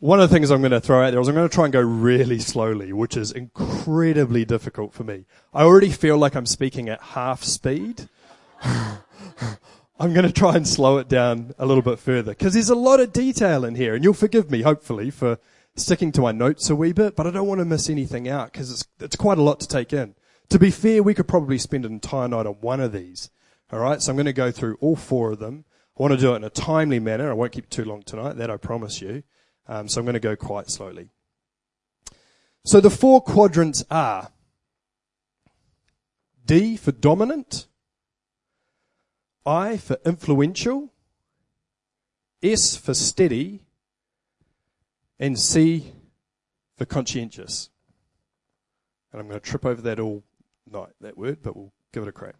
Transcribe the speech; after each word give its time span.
one 0.00 0.20
of 0.20 0.28
the 0.28 0.34
things 0.34 0.50
I'm 0.50 0.60
going 0.60 0.70
to 0.70 0.80
throw 0.80 1.04
out 1.04 1.10
there 1.10 1.20
is 1.20 1.28
I'm 1.28 1.34
going 1.34 1.48
to 1.48 1.54
try 1.54 1.64
and 1.64 1.72
go 1.72 1.80
really 1.80 2.38
slowly, 2.38 2.92
which 2.92 3.16
is 3.16 3.32
incredibly 3.32 4.44
difficult 4.44 4.92
for 4.92 5.02
me. 5.02 5.24
I 5.52 5.62
already 5.62 5.90
feel 5.90 6.16
like 6.16 6.36
I'm 6.36 6.46
speaking 6.46 6.88
at 6.88 7.00
half 7.00 7.42
speed. 7.42 8.08
I'm 10.00 10.14
going 10.14 10.26
to 10.26 10.32
try 10.32 10.54
and 10.54 10.66
slow 10.66 10.98
it 10.98 11.08
down 11.08 11.52
a 11.58 11.66
little 11.66 11.82
bit 11.82 11.98
further 11.98 12.30
because 12.30 12.54
there's 12.54 12.70
a 12.70 12.76
lot 12.76 13.00
of 13.00 13.12
detail 13.12 13.64
in 13.64 13.74
here 13.74 13.96
and 13.96 14.04
you'll 14.04 14.14
forgive 14.14 14.50
me, 14.52 14.62
hopefully, 14.62 15.10
for 15.10 15.38
sticking 15.74 16.12
to 16.12 16.20
my 16.20 16.30
notes 16.30 16.70
a 16.70 16.76
wee 16.76 16.92
bit, 16.92 17.16
but 17.16 17.26
I 17.26 17.32
don't 17.32 17.48
want 17.48 17.58
to 17.58 17.64
miss 17.64 17.90
anything 17.90 18.28
out 18.28 18.52
because 18.52 18.70
it's, 18.70 18.86
it's 19.00 19.16
quite 19.16 19.38
a 19.38 19.42
lot 19.42 19.58
to 19.60 19.68
take 19.68 19.92
in. 19.92 20.14
To 20.50 20.60
be 20.60 20.70
fair, 20.70 21.02
we 21.02 21.14
could 21.14 21.26
probably 21.26 21.58
spend 21.58 21.84
an 21.84 21.92
entire 21.92 22.28
night 22.28 22.46
on 22.46 22.54
one 22.60 22.80
of 22.80 22.92
these. 22.92 23.30
All 23.72 23.80
right. 23.80 24.00
So 24.00 24.12
I'm 24.12 24.16
going 24.16 24.26
to 24.26 24.32
go 24.32 24.52
through 24.52 24.78
all 24.80 24.96
four 24.96 25.32
of 25.32 25.40
them. 25.40 25.64
I 25.98 26.02
want 26.02 26.14
to 26.14 26.20
do 26.20 26.32
it 26.32 26.36
in 26.36 26.44
a 26.44 26.50
timely 26.50 27.00
manner. 27.00 27.30
I 27.30 27.34
won't 27.34 27.52
keep 27.52 27.68
too 27.68 27.84
long 27.84 28.02
tonight. 28.02 28.36
That 28.36 28.50
I 28.50 28.56
promise 28.56 29.02
you. 29.02 29.24
Um, 29.68 29.88
so 29.88 30.00
I'm 30.00 30.06
going 30.06 30.14
to 30.14 30.20
go 30.20 30.34
quite 30.34 30.70
slowly. 30.70 31.10
So 32.64 32.80
the 32.80 32.90
four 32.90 33.22
quadrants 33.22 33.84
are 33.90 34.30
D 36.44 36.76
for 36.76 36.92
dominant, 36.92 37.66
I 39.44 39.76
for 39.76 39.98
influential, 40.04 40.92
S 42.42 42.76
for 42.76 42.94
steady, 42.94 43.60
and 45.18 45.38
C 45.38 45.92
for 46.76 46.86
conscientious. 46.86 47.70
And 49.12 49.20
I'm 49.20 49.28
going 49.28 49.40
to 49.40 49.46
trip 49.46 49.66
over 49.66 49.82
that 49.82 50.00
all 50.00 50.22
night, 50.70 50.90
that 51.00 51.18
word, 51.18 51.38
but 51.42 51.56
we'll 51.56 51.72
give 51.92 52.02
it 52.02 52.08
a 52.08 52.12
crack. 52.12 52.36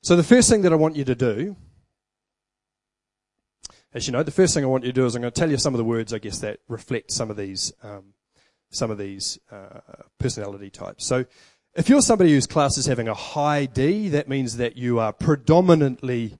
So 0.00 0.16
the 0.16 0.22
first 0.22 0.48
thing 0.48 0.62
that 0.62 0.72
I 0.72 0.76
want 0.76 0.96
you 0.96 1.04
to 1.04 1.14
do 1.14 1.56
as 3.94 4.06
you 4.06 4.12
know, 4.12 4.22
the 4.22 4.30
first 4.30 4.54
thing 4.54 4.64
I 4.64 4.66
want 4.66 4.84
you 4.84 4.92
to 4.92 5.00
do 5.00 5.06
is 5.06 5.14
I'm 5.14 5.22
going 5.22 5.32
to 5.32 5.40
tell 5.40 5.50
you 5.50 5.56
some 5.56 5.74
of 5.74 5.78
the 5.78 5.84
words, 5.84 6.12
I 6.12 6.18
guess, 6.18 6.40
that 6.40 6.60
reflect 6.68 7.10
some 7.10 7.30
of 7.30 7.36
these, 7.36 7.72
um, 7.82 8.12
some 8.70 8.90
of 8.90 8.98
these 8.98 9.38
uh, 9.50 9.80
personality 10.18 10.70
types. 10.70 11.06
So, 11.06 11.24
if 11.74 11.88
you're 11.88 12.02
somebody 12.02 12.32
whose 12.32 12.46
class 12.46 12.76
is 12.76 12.86
having 12.86 13.08
a 13.08 13.14
high 13.14 13.66
D, 13.66 14.08
that 14.08 14.28
means 14.28 14.56
that 14.56 14.76
you 14.76 14.98
are 14.98 15.12
predominantly 15.12 16.38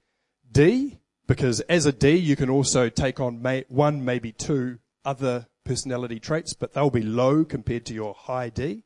D, 0.51 0.99
because 1.27 1.61
as 1.61 1.87
a 1.87 1.93
D, 1.93 2.17
you 2.17 2.35
can 2.35 2.51
also 2.51 2.89
take 2.89 3.21
on 3.21 3.41
may, 3.41 3.65
one, 3.69 4.05
maybe 4.05 4.33
two 4.33 4.79
other 5.05 5.47
personality 5.65 6.19
traits, 6.19 6.55
but 6.55 6.73
they'll 6.73 6.91
be 6.91 7.03
low 7.03 7.45
compared 7.45 7.87
to 7.87 7.95
your 7.95 8.15
high 8.15 8.49
D. 8.49 8.85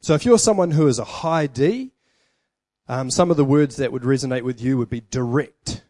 So, 0.00 0.14
if 0.14 0.24
you're 0.24 0.38
someone 0.38 0.72
who 0.72 0.86
is 0.86 0.98
a 0.98 1.04
high 1.04 1.46
D, 1.46 1.92
um, 2.88 3.10
some 3.10 3.30
of 3.30 3.36
the 3.36 3.44
words 3.44 3.76
that 3.76 3.92
would 3.92 4.02
resonate 4.02 4.42
with 4.42 4.60
you 4.60 4.78
would 4.78 4.90
be 4.90 5.00
direct, 5.00 5.82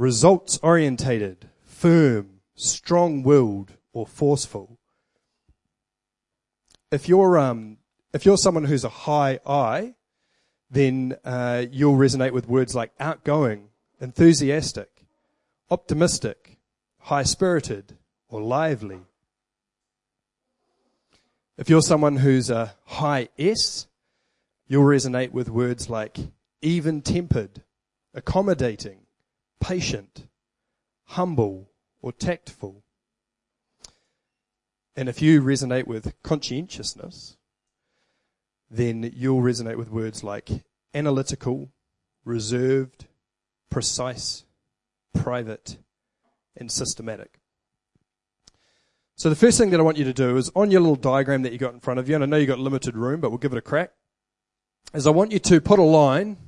results 0.00 0.58
orientated, 0.62 1.50
firm, 1.62 2.40
strong 2.54 3.22
willed, 3.22 3.76
or 3.92 4.06
forceful. 4.06 4.78
If 6.90 7.06
you're, 7.06 7.38
um, 7.38 7.76
if 8.14 8.24
you're 8.24 8.38
someone 8.38 8.64
who's 8.64 8.82
a 8.82 8.88
high 8.88 9.40
I, 9.46 9.94
then 10.70 11.18
uh, 11.22 11.66
you'll 11.70 11.98
resonate 11.98 12.32
with 12.32 12.48
words 12.48 12.74
like 12.74 12.92
outgoing, 12.98 13.68
enthusiastic, 14.00 15.04
optimistic, 15.70 16.56
high 17.00 17.24
spirited, 17.24 17.98
or 18.30 18.40
lively. 18.40 19.00
If 21.58 21.68
you're 21.68 21.82
someone 21.82 22.16
who's 22.16 22.48
a 22.48 22.74
high 22.86 23.28
S, 23.38 23.86
you'll 24.66 24.84
resonate 24.84 25.32
with 25.32 25.50
words 25.50 25.90
like 25.90 26.16
even 26.62 27.02
tempered, 27.02 27.62
accommodating, 28.14 28.99
patient, 29.60 30.26
humble, 31.04 31.70
or 32.02 32.12
tactful. 32.12 32.82
And 34.96 35.08
if 35.08 35.22
you 35.22 35.40
resonate 35.40 35.86
with 35.86 36.14
conscientiousness, 36.22 37.36
then 38.70 39.12
you'll 39.14 39.42
resonate 39.42 39.76
with 39.76 39.90
words 39.90 40.24
like 40.24 40.48
analytical, 40.94 41.70
reserved, 42.24 43.06
precise, 43.70 44.44
private, 45.14 45.76
and 46.56 46.70
systematic. 46.70 47.40
So 49.16 49.28
the 49.28 49.36
first 49.36 49.58
thing 49.58 49.70
that 49.70 49.80
I 49.80 49.82
want 49.82 49.98
you 49.98 50.04
to 50.04 50.14
do 50.14 50.36
is 50.36 50.50
on 50.56 50.70
your 50.70 50.80
little 50.80 50.96
diagram 50.96 51.42
that 51.42 51.52
you 51.52 51.58
got 51.58 51.74
in 51.74 51.80
front 51.80 52.00
of 52.00 52.08
you, 52.08 52.14
and 52.14 52.24
I 52.24 52.26
know 52.26 52.36
you've 52.36 52.48
got 52.48 52.58
limited 52.58 52.96
room, 52.96 53.20
but 53.20 53.30
we'll 53.30 53.38
give 53.38 53.52
it 53.52 53.58
a 53.58 53.62
crack, 53.62 53.92
is 54.94 55.06
I 55.06 55.10
want 55.10 55.32
you 55.32 55.38
to 55.38 55.60
put 55.60 55.78
a 55.78 55.82
line 55.84 56.38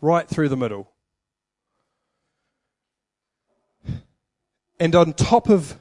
right 0.00 0.28
through 0.28 0.50
the 0.50 0.56
middle. 0.56 0.92
And 4.80 4.94
on 4.94 5.12
top 5.12 5.48
of 5.48 5.80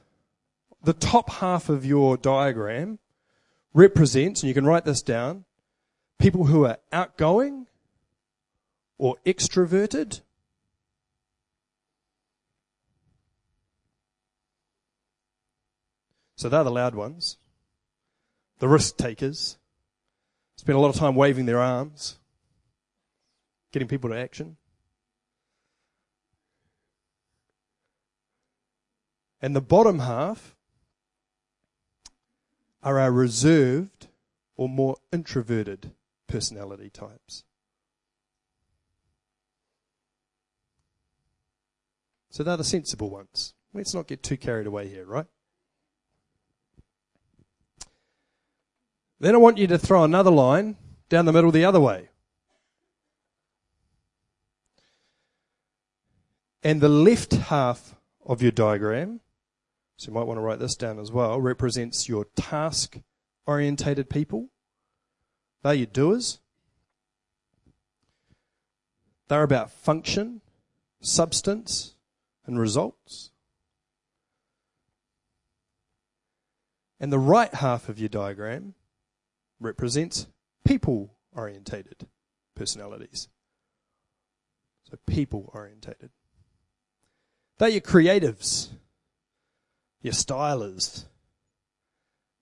the 0.84 0.94
top 0.94 1.30
half 1.30 1.70
of 1.70 1.86
your 1.86 2.18
diagram 2.18 3.00
represents, 3.74 4.42
and 4.42 4.48
you 4.48 4.54
can 4.54 4.66
write 4.66 4.86
this 4.86 5.02
down, 5.02 5.46
people 6.18 6.46
who 6.46 6.66
are 6.66 6.78
outgoing 6.92 7.68
or 8.98 9.18
extroverted. 9.26 10.22
So 16.36 16.50
they're 16.50 16.64
the 16.64 16.72
loud 16.72 16.96
ones, 16.96 17.38
the 18.60 18.68
risk 18.68 18.98
takers, 18.98 19.58
spend 20.56 20.76
a 20.76 20.80
lot 20.80 20.90
of 20.90 20.96
time 20.96 21.16
waving 21.16 21.46
their 21.46 21.60
arms, 21.60 22.18
getting 23.72 23.88
people 23.88 24.10
to 24.10 24.18
action. 24.18 24.58
And 29.42 29.56
the 29.56 29.62
bottom 29.62 30.00
half 30.00 30.56
are 32.82 33.00
our 33.00 33.12
reserved 33.12 34.08
or 34.56 34.68
more 34.68 34.98
introverted 35.12 35.92
personality 36.28 36.90
types. 36.90 37.44
So 42.30 42.44
they're 42.44 42.58
the 42.58 42.64
sensible 42.64 43.10
ones. 43.10 43.54
Let's 43.74 43.94
not 43.94 44.08
get 44.08 44.24
too 44.24 44.38
carried 44.38 44.68
away 44.68 44.88
here, 44.88 45.06
right? 45.06 45.26
Then 49.20 49.34
I 49.34 49.38
want 49.38 49.58
you 49.58 49.68
to 49.68 49.78
throw 49.78 50.04
another 50.04 50.32
line 50.32 50.78
down 51.10 51.26
the 51.26 51.34
middle 51.34 51.52
the 51.52 51.66
other 51.66 51.80
way. 51.80 52.10
And 56.64 56.82
the 56.82 56.90
left 56.90 57.34
half 57.34 57.96
of 58.26 58.42
your 58.42 58.52
diagram 58.52 59.22
so 59.98 60.12
you 60.12 60.14
might 60.14 60.28
want 60.28 60.38
to 60.38 60.42
write 60.42 60.60
this 60.60 60.76
down 60.76 61.00
as 61.00 61.12
well, 61.12 61.42
represents 61.42 62.08
your 62.08 62.26
task 62.36 63.00
orientated 63.48 64.10
people. 64.10 64.50
They're 65.64 65.74
your 65.74 65.88
doers. 65.88 66.40
They're 69.28 69.44
about 69.44 69.72
function, 69.72 70.42
substance, 71.02 71.96
and 72.46 72.60
results. 72.60 73.32
And 77.00 77.12
the 77.12 77.20
right 77.20 77.54
half 77.54 77.90
of 77.90 78.00
your 78.00 78.10
diagram 78.10 78.76
represents 79.60 80.28
people 80.64 81.16
orientated 81.36 82.08
personalities. 82.56 83.30
So 84.90 84.98
people 85.08 85.50
orientated. 85.54 86.12
They're 87.58 87.70
your 87.70 87.82
creatives 87.82 88.70
your 90.02 90.14
stylers, 90.14 91.06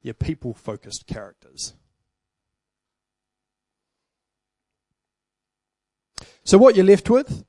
your 0.02 0.14
people 0.14 0.54
focused 0.54 1.08
characters. 1.08 1.74
So, 6.44 6.58
what 6.58 6.76
you're 6.76 6.86
left 6.86 7.10
with 7.10 7.44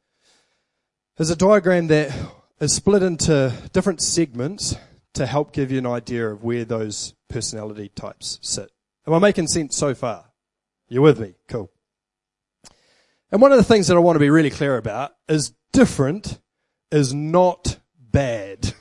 is 1.18 1.30
a 1.30 1.36
diagram 1.36 1.88
that 1.88 2.16
is 2.60 2.74
split 2.74 3.02
into 3.02 3.52
different 3.72 4.00
segments 4.00 4.76
to 5.14 5.26
help 5.26 5.52
give 5.52 5.70
you 5.70 5.78
an 5.78 5.86
idea 5.86 6.28
of 6.28 6.42
where 6.42 6.64
those 6.64 7.14
personality 7.28 7.90
types 7.94 8.38
sit. 8.42 8.70
Am 9.06 9.14
I 9.14 9.18
making 9.18 9.48
sense 9.48 9.76
so 9.76 9.94
far? 9.94 10.26
You 10.88 11.02
with 11.02 11.20
me? 11.20 11.34
Cool. 11.48 11.70
And 13.30 13.40
one 13.42 13.52
of 13.52 13.58
the 13.58 13.64
things 13.64 13.88
that 13.88 13.96
I 13.96 14.00
want 14.00 14.16
to 14.16 14.20
be 14.20 14.30
really 14.30 14.50
clear 14.50 14.76
about 14.76 15.12
is 15.28 15.52
different 15.72 16.40
is 16.90 17.12
not 17.12 17.78
bad. 17.98 18.74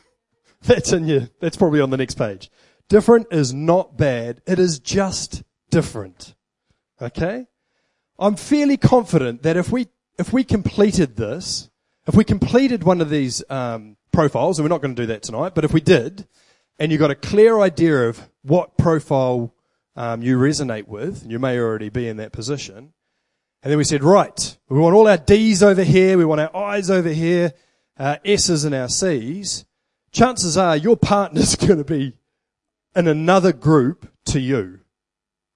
That's 0.68 0.92
in 0.92 1.08
you. 1.08 1.30
That's 1.40 1.58
probably 1.58 1.80
on 1.80 1.92
the 1.92 1.98
next 1.98 2.16
page. 2.16 2.50
Different 2.90 3.28
is 3.32 3.54
not 3.54 3.98
bad. 3.98 4.42
It 4.48 4.58
is 4.58 4.80
just 4.80 5.44
different. 5.70 6.34
Okay? 7.00 7.46
I'm 8.18 8.36
fairly 8.36 8.78
confident 8.78 9.44
that 9.44 9.58
if 9.58 9.72
we, 9.72 9.88
if 10.18 10.34
we 10.34 10.44
completed 10.44 11.18
this, 11.18 11.70
if 12.08 12.16
we 12.16 12.24
completed 12.24 12.84
one 12.84 13.00
of 13.00 13.12
these 13.12 13.44
um, 13.50 13.96
profiles, 14.12 14.58
and 14.58 14.64
we're 14.64 14.74
not 14.74 14.82
going 14.82 14.96
to 14.96 15.02
do 15.02 15.08
that 15.08 15.22
tonight, 15.22 15.54
but 15.54 15.66
if 15.66 15.74
we 15.74 15.82
did, 15.82 16.28
and 16.80 16.92
you 16.92 16.98
got 16.98 17.12
a 17.12 17.16
clear 17.16 17.60
idea 17.60 18.10
of 18.10 18.28
what 18.42 18.76
profile 18.78 19.54
um, 19.96 20.24
you 20.24 20.38
resonate 20.38 20.88
with, 20.88 21.22
and 21.22 21.32
you 21.32 21.38
may 21.38 21.60
already 21.60 21.90
be 21.90 22.08
in 22.08 22.18
that 22.18 22.32
position, 22.32 22.94
and 23.62 23.72
then 23.72 23.78
we 23.78 23.84
said, 23.84 24.04
right, 24.04 24.58
we 24.70 24.80
want 24.80 24.96
all 24.96 25.08
our 25.08 25.18
D's 25.18 25.62
over 25.62 25.84
here, 25.84 26.18
we 26.18 26.26
want 26.26 26.42
our 26.42 26.56
I's 26.56 26.90
over 26.90 27.10
here, 27.10 27.54
our 27.98 28.20
S's 28.26 28.66
and 28.66 28.74
our 28.74 28.90
C's, 28.90 29.66
chances 30.16 30.58
are 30.58 30.78
your 30.78 30.98
partner's 30.98 31.56
going 31.68 31.78
to 31.78 31.84
be 31.84 32.14
in 32.96 33.08
another 33.08 33.54
group 33.54 34.10
to 34.26 34.40
you. 34.40 34.80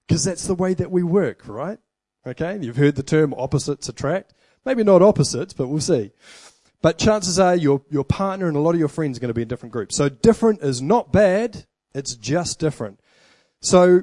Because 0.06 0.24
that's 0.24 0.46
the 0.46 0.54
way 0.54 0.74
that 0.74 0.90
we 0.90 1.02
work, 1.02 1.48
right? 1.48 1.78
Okay, 2.26 2.58
you've 2.60 2.76
heard 2.76 2.96
the 2.96 3.02
term 3.02 3.32
opposites 3.34 3.88
attract. 3.88 4.34
Maybe 4.64 4.84
not 4.84 5.02
opposites, 5.02 5.54
but 5.54 5.68
we'll 5.68 5.80
see. 5.80 6.12
But 6.82 6.98
chances 6.98 7.38
are 7.38 7.56
your, 7.56 7.82
your 7.90 8.04
partner 8.04 8.48
and 8.48 8.56
a 8.56 8.60
lot 8.60 8.74
of 8.74 8.78
your 8.78 8.88
friends 8.88 9.16
are 9.16 9.20
going 9.20 9.28
to 9.28 9.34
be 9.34 9.42
in 9.42 9.48
different 9.48 9.72
groups. 9.72 9.96
So 9.96 10.08
different 10.08 10.62
is 10.62 10.82
not 10.82 11.12
bad, 11.12 11.64
it's 11.94 12.14
just 12.14 12.58
different. 12.58 13.00
So 13.60 14.02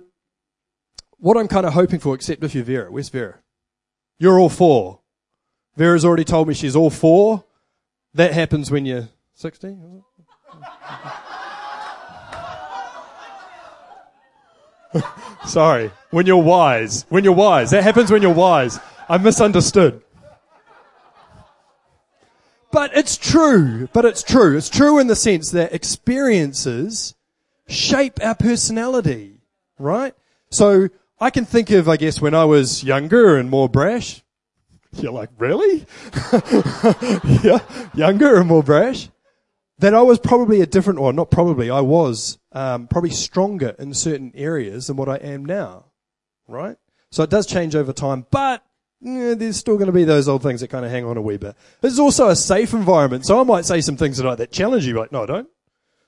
what 1.18 1.38
I'm 1.38 1.48
kind 1.48 1.66
of 1.66 1.74
hoping 1.74 2.00
for, 2.00 2.16
except 2.16 2.44
if 2.44 2.56
you're 2.56 2.64
Vera, 2.64 2.92
where's 2.92 3.10
Vera? 3.10 3.40
You're 4.18 4.40
all 4.40 4.50
four. 4.50 5.02
Vera's 5.76 6.06
already 6.06 6.24
told 6.24 6.48
me 6.48 6.54
she's 6.56 6.76
all 6.76 6.90
four. 6.90 7.44
That 8.14 8.34
happens 8.34 8.72
when 8.72 8.86
you're 8.86 9.10
60. 9.36 9.78
Sorry. 15.46 15.92
When 16.12 16.26
you're 16.26 16.38
wise. 16.44 17.06
When 17.10 17.24
you're 17.24 17.34
wise. 17.34 17.72
That 17.72 17.84
happens 17.84 18.12
when 18.12 18.22
you're 18.22 18.34
wise. 18.34 18.80
I 19.10 19.18
misunderstood. 19.18 20.02
But 22.72 22.96
it's 22.96 23.18
true. 23.18 23.90
But 23.94 24.06
it's 24.06 24.24
true. 24.24 24.58
It's 24.58 24.70
true 24.70 25.00
in 25.00 25.08
the 25.08 25.16
sense 25.16 25.52
that 25.52 25.74
experiences 25.74 27.16
shape 27.68 28.20
our 28.22 28.36
personality, 28.36 29.42
right? 29.80 30.14
So 30.50 30.90
I 31.20 31.30
can 31.30 31.46
think 31.46 31.72
of, 31.72 31.90
I 31.90 31.98
guess, 31.98 32.22
when 32.22 32.34
I 32.34 32.46
was 32.46 32.84
younger 32.84 33.38
and 33.38 33.50
more 33.50 33.68
brash. 33.70 34.24
You're 34.94 35.12
like, 35.12 35.30
really? 35.38 35.86
yeah, 37.44 37.60
younger 37.94 38.38
and 38.38 38.48
more 38.48 38.64
brash. 38.64 39.10
That 39.80 39.94
I 39.94 40.02
was 40.02 40.18
probably 40.18 40.62
a 40.62 40.66
different, 40.66 41.00
or 41.00 41.14
not 41.14 41.30
probably, 41.30 41.70
I 41.70 41.82
was 41.82 42.40
um, 42.52 42.88
probably 42.88 43.12
stronger 43.12 43.76
in 43.78 43.94
certain 43.94 44.32
areas 44.34 44.88
than 44.88 44.98
what 44.98 45.08
I 45.08 45.18
am 45.18 45.46
now, 45.46 45.86
right? 46.48 46.78
So 47.12 47.24
it 47.24 47.30
does 47.30 47.46
change 47.46 47.76
over 47.76 47.94
time, 47.94 48.26
but 48.32 48.64
yeah, 49.02 49.36
there's 49.36 49.58
still 49.58 49.76
going 49.76 49.88
to 49.88 49.94
be 49.94 50.04
those 50.04 50.28
old 50.28 50.42
things 50.42 50.62
that 50.62 50.70
kind 50.70 50.84
of 50.84 50.90
hang 50.90 51.06
on 51.06 51.18
a 51.18 51.22
wee 51.22 51.38
bit. 51.38 51.56
It's 51.84 52.00
also 52.00 52.30
a 52.30 52.36
safe 52.36 52.74
environment, 52.74 53.26
so 53.26 53.40
I 53.40 53.44
might 53.44 53.66
say 53.66 53.82
some 53.82 53.98
things 53.98 54.18
that, 54.18 54.28
I, 54.28 54.34
that 54.36 54.52
challenge 54.52 54.88
you, 54.88 54.98
like, 54.98 55.12
no, 55.12 55.24
I 55.24 55.26
don't. 55.28 55.50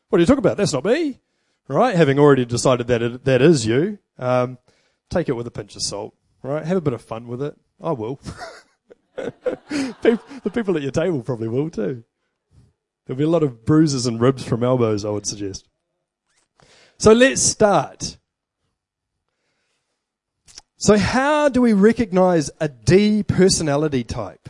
What 0.09 0.17
are 0.17 0.21
you 0.21 0.25
talking 0.25 0.39
about? 0.39 0.57
That's 0.57 0.73
not 0.73 0.83
me, 0.83 1.19
right? 1.67 1.95
Having 1.95 2.17
already 2.17 2.45
decided 2.45 2.87
that 2.87 3.03
it, 3.03 3.25
that 3.25 3.43
is 3.43 3.67
you, 3.67 3.99
um, 4.17 4.57
take 5.11 5.29
it 5.29 5.33
with 5.33 5.45
a 5.45 5.51
pinch 5.51 5.75
of 5.75 5.83
salt, 5.83 6.15
right? 6.41 6.65
Have 6.65 6.77
a 6.77 6.81
bit 6.81 6.93
of 6.93 7.03
fun 7.03 7.27
with 7.27 7.43
it. 7.43 7.55
I 7.79 7.91
will. 7.91 8.19
the 9.15 10.51
people 10.51 10.75
at 10.75 10.81
your 10.81 10.91
table 10.91 11.21
probably 11.21 11.47
will 11.47 11.69
too. 11.69 12.03
There'll 13.09 13.17
be 13.17 13.23
a 13.23 13.27
lot 13.27 13.41
of 13.41 13.65
bruises 13.65 14.05
and 14.05 14.21
ribs 14.21 14.43
from 14.43 14.63
elbows, 14.63 15.03
I 15.03 15.09
would 15.09 15.25
suggest. 15.25 15.67
So 16.99 17.11
let's 17.11 17.41
start. 17.41 18.19
So 20.77 20.95
how 20.95 21.49
do 21.49 21.59
we 21.59 21.73
recognize 21.73 22.51
a 22.59 22.67
D 22.69 23.23
personality 23.23 24.03
type? 24.03 24.47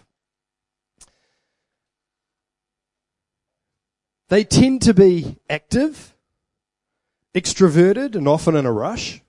They 4.27 4.43
tend 4.43 4.81
to 4.81 4.93
be 4.93 5.37
active, 5.49 6.13
extroverted, 7.33 8.13
and 8.13 8.27
often 8.27 8.57
in 8.57 8.65
a 8.65 8.73
rush. 8.73 9.21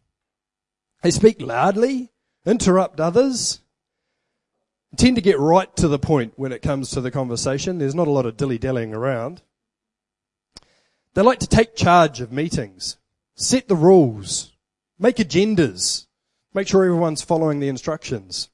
They 1.04 1.12
speak 1.12 1.40
loudly, 1.40 2.10
interrupt 2.44 2.98
others, 2.98 3.60
tend 4.96 5.16
to 5.16 5.22
get 5.22 5.38
right 5.38 5.74
to 5.76 5.88
the 5.88 5.98
point 5.98 6.32
when 6.36 6.52
it 6.52 6.62
comes 6.62 6.90
to 6.90 7.00
the 7.00 7.10
conversation. 7.10 7.78
There's 7.78 7.94
not 7.94 8.08
a 8.08 8.12
lot 8.12 8.26
of 8.26 8.36
dilly-dallying 8.36 8.94
around. 8.94 9.42
They 11.14 11.22
like 11.22 11.40
to 11.40 11.46
take 11.46 11.74
charge 11.74 12.20
of 12.20 12.32
meetings, 12.32 12.96
set 13.34 13.68
the 13.68 13.76
rules, 13.76 14.52
make 14.98 15.16
agendas, 15.16 16.06
make 16.54 16.68
sure 16.68 16.84
everyone's 16.84 17.22
following 17.22 17.60
the 17.60 17.68
instructions. 17.68 18.48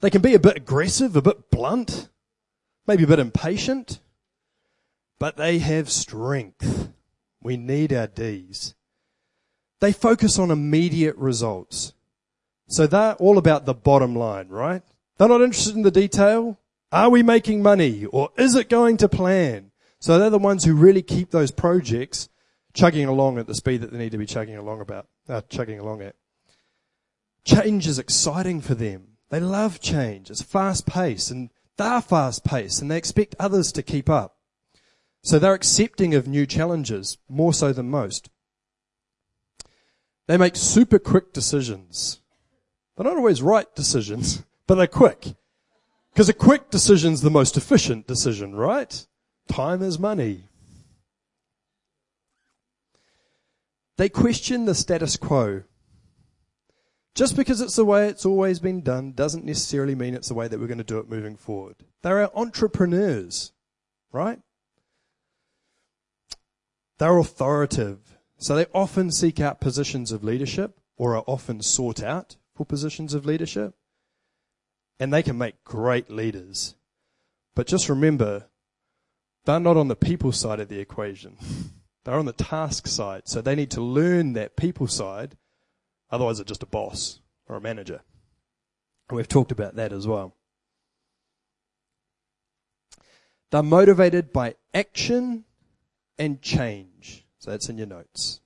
They 0.00 0.10
can 0.10 0.22
be 0.22 0.34
a 0.34 0.38
bit 0.38 0.56
aggressive, 0.56 1.16
a 1.16 1.22
bit 1.22 1.50
blunt, 1.50 2.08
maybe 2.86 3.04
a 3.04 3.08
bit 3.08 3.18
impatient, 3.18 4.00
but 5.18 5.36
they 5.36 5.58
have 5.58 5.90
strength. 5.90 6.90
We 7.42 7.56
need 7.56 7.92
our 7.92 8.06
D's. 8.06 8.74
They 9.80 9.92
focus 9.92 10.38
on 10.38 10.50
immediate 10.50 11.16
results. 11.16 11.92
So 12.68 12.86
they're 12.86 13.14
all 13.14 13.38
about 13.38 13.64
the 13.64 13.74
bottom 13.74 14.16
line, 14.16 14.48
right? 14.48 14.82
They're 15.18 15.28
not 15.28 15.42
interested 15.42 15.76
in 15.76 15.82
the 15.82 15.90
detail. 15.90 16.58
Are 16.92 17.10
we 17.10 17.22
making 17.22 17.62
money 17.62 18.04
or 18.06 18.30
is 18.36 18.54
it 18.54 18.68
going 18.68 18.96
to 18.98 19.08
plan? 19.08 19.70
So 19.98 20.18
they're 20.18 20.30
the 20.30 20.38
ones 20.38 20.64
who 20.64 20.74
really 20.74 21.02
keep 21.02 21.30
those 21.30 21.50
projects 21.50 22.28
chugging 22.74 23.06
along 23.06 23.38
at 23.38 23.46
the 23.46 23.54
speed 23.54 23.80
that 23.80 23.92
they 23.92 23.98
need 23.98 24.12
to 24.12 24.18
be 24.18 24.26
chugging 24.26 24.56
along 24.56 24.80
about, 24.80 25.06
uh, 25.28 25.40
chugging 25.48 25.78
along 25.78 26.02
at. 26.02 26.14
Change 27.44 27.86
is 27.86 27.98
exciting 27.98 28.60
for 28.60 28.74
them. 28.74 29.16
They 29.30 29.40
love 29.40 29.80
change. 29.80 30.30
It's 30.30 30.42
fast 30.42 30.86
paced 30.86 31.30
and 31.30 31.50
they're 31.76 32.00
fast 32.00 32.44
paced 32.44 32.82
and 32.82 32.90
they 32.90 32.98
expect 32.98 33.34
others 33.38 33.72
to 33.72 33.82
keep 33.82 34.08
up. 34.08 34.36
So 35.22 35.38
they're 35.38 35.54
accepting 35.54 36.14
of 36.14 36.28
new 36.28 36.46
challenges 36.46 37.18
more 37.28 37.52
so 37.52 37.72
than 37.72 37.90
most. 37.90 38.30
They 40.28 40.36
make 40.36 40.56
super 40.56 40.98
quick 40.98 41.32
decisions. 41.32 42.20
They're 42.96 43.04
not 43.04 43.16
always 43.16 43.42
right 43.42 43.72
decisions, 43.74 44.42
but 44.66 44.76
they're 44.76 44.86
quick. 44.86 45.34
Because 46.12 46.28
a 46.28 46.34
quick 46.34 46.70
decision's 46.70 47.20
the 47.20 47.30
most 47.30 47.56
efficient 47.56 48.06
decision, 48.06 48.54
right? 48.54 49.06
Time 49.48 49.82
is 49.82 49.98
money. 49.98 50.44
They 53.98 54.08
question 54.08 54.64
the 54.64 54.74
status 54.74 55.16
quo. 55.16 55.62
Just 57.14 57.36
because 57.36 57.62
it's 57.62 57.76
the 57.76 57.84
way 57.84 58.08
it's 58.08 58.26
always 58.26 58.60
been 58.60 58.82
done 58.82 59.12
doesn't 59.12 59.44
necessarily 59.44 59.94
mean 59.94 60.14
it's 60.14 60.28
the 60.28 60.34
way 60.34 60.48
that 60.48 60.60
we're 60.60 60.66
going 60.66 60.78
to 60.78 60.84
do 60.84 60.98
it 60.98 61.08
moving 61.08 61.36
forward. 61.36 61.76
They're 62.02 62.36
entrepreneurs, 62.36 63.52
right? 64.12 64.40
They're 66.98 67.18
authoritative. 67.18 68.18
So 68.38 68.54
they 68.54 68.66
often 68.74 69.10
seek 69.10 69.40
out 69.40 69.60
positions 69.60 70.12
of 70.12 70.24
leadership 70.24 70.78
or 70.98 71.16
are 71.16 71.24
often 71.26 71.62
sought 71.62 72.02
out 72.02 72.36
for 72.56 72.64
positions 72.64 73.14
of 73.14 73.26
leadership. 73.26 73.74
And 74.98 75.12
they 75.12 75.22
can 75.22 75.36
make 75.36 75.62
great 75.62 76.10
leaders. 76.10 76.74
But 77.54 77.66
just 77.66 77.88
remember, 77.88 78.46
they're 79.44 79.60
not 79.60 79.76
on 79.76 79.88
the 79.88 79.96
people 79.96 80.32
side 80.32 80.60
of 80.60 80.68
the 80.68 80.80
equation. 80.80 81.36
They're 82.04 82.14
on 82.14 82.26
the 82.26 82.32
task 82.32 82.86
side. 82.86 83.22
So 83.24 83.40
they 83.40 83.56
need 83.56 83.72
to 83.72 83.80
learn 83.80 84.34
that 84.34 84.54
people 84.54 84.86
side. 84.86 85.36
Otherwise, 86.08 86.38
they're 86.38 86.44
just 86.44 86.62
a 86.62 86.66
boss 86.66 87.18
or 87.48 87.56
a 87.56 87.60
manager. 87.60 88.00
And 89.08 89.16
we've 89.16 89.26
talked 89.26 89.50
about 89.50 89.74
that 89.74 89.92
as 89.92 90.06
well. 90.06 90.36
They're 93.50 93.64
motivated 93.64 94.32
by 94.32 94.54
action 94.72 95.46
and 96.16 96.40
change. 96.40 97.26
So 97.40 97.50
that's 97.50 97.68
in 97.68 97.76
your 97.76 97.88
notes. 97.88 98.40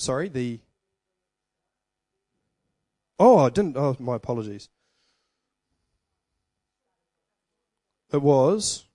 Sorry, 0.00 0.30
the. 0.30 0.60
Oh, 3.18 3.36
I 3.36 3.50
didn't. 3.50 3.76
Oh, 3.76 3.94
my 3.98 4.16
apologies. 4.16 4.70
It 8.10 8.22
was. 8.22 8.86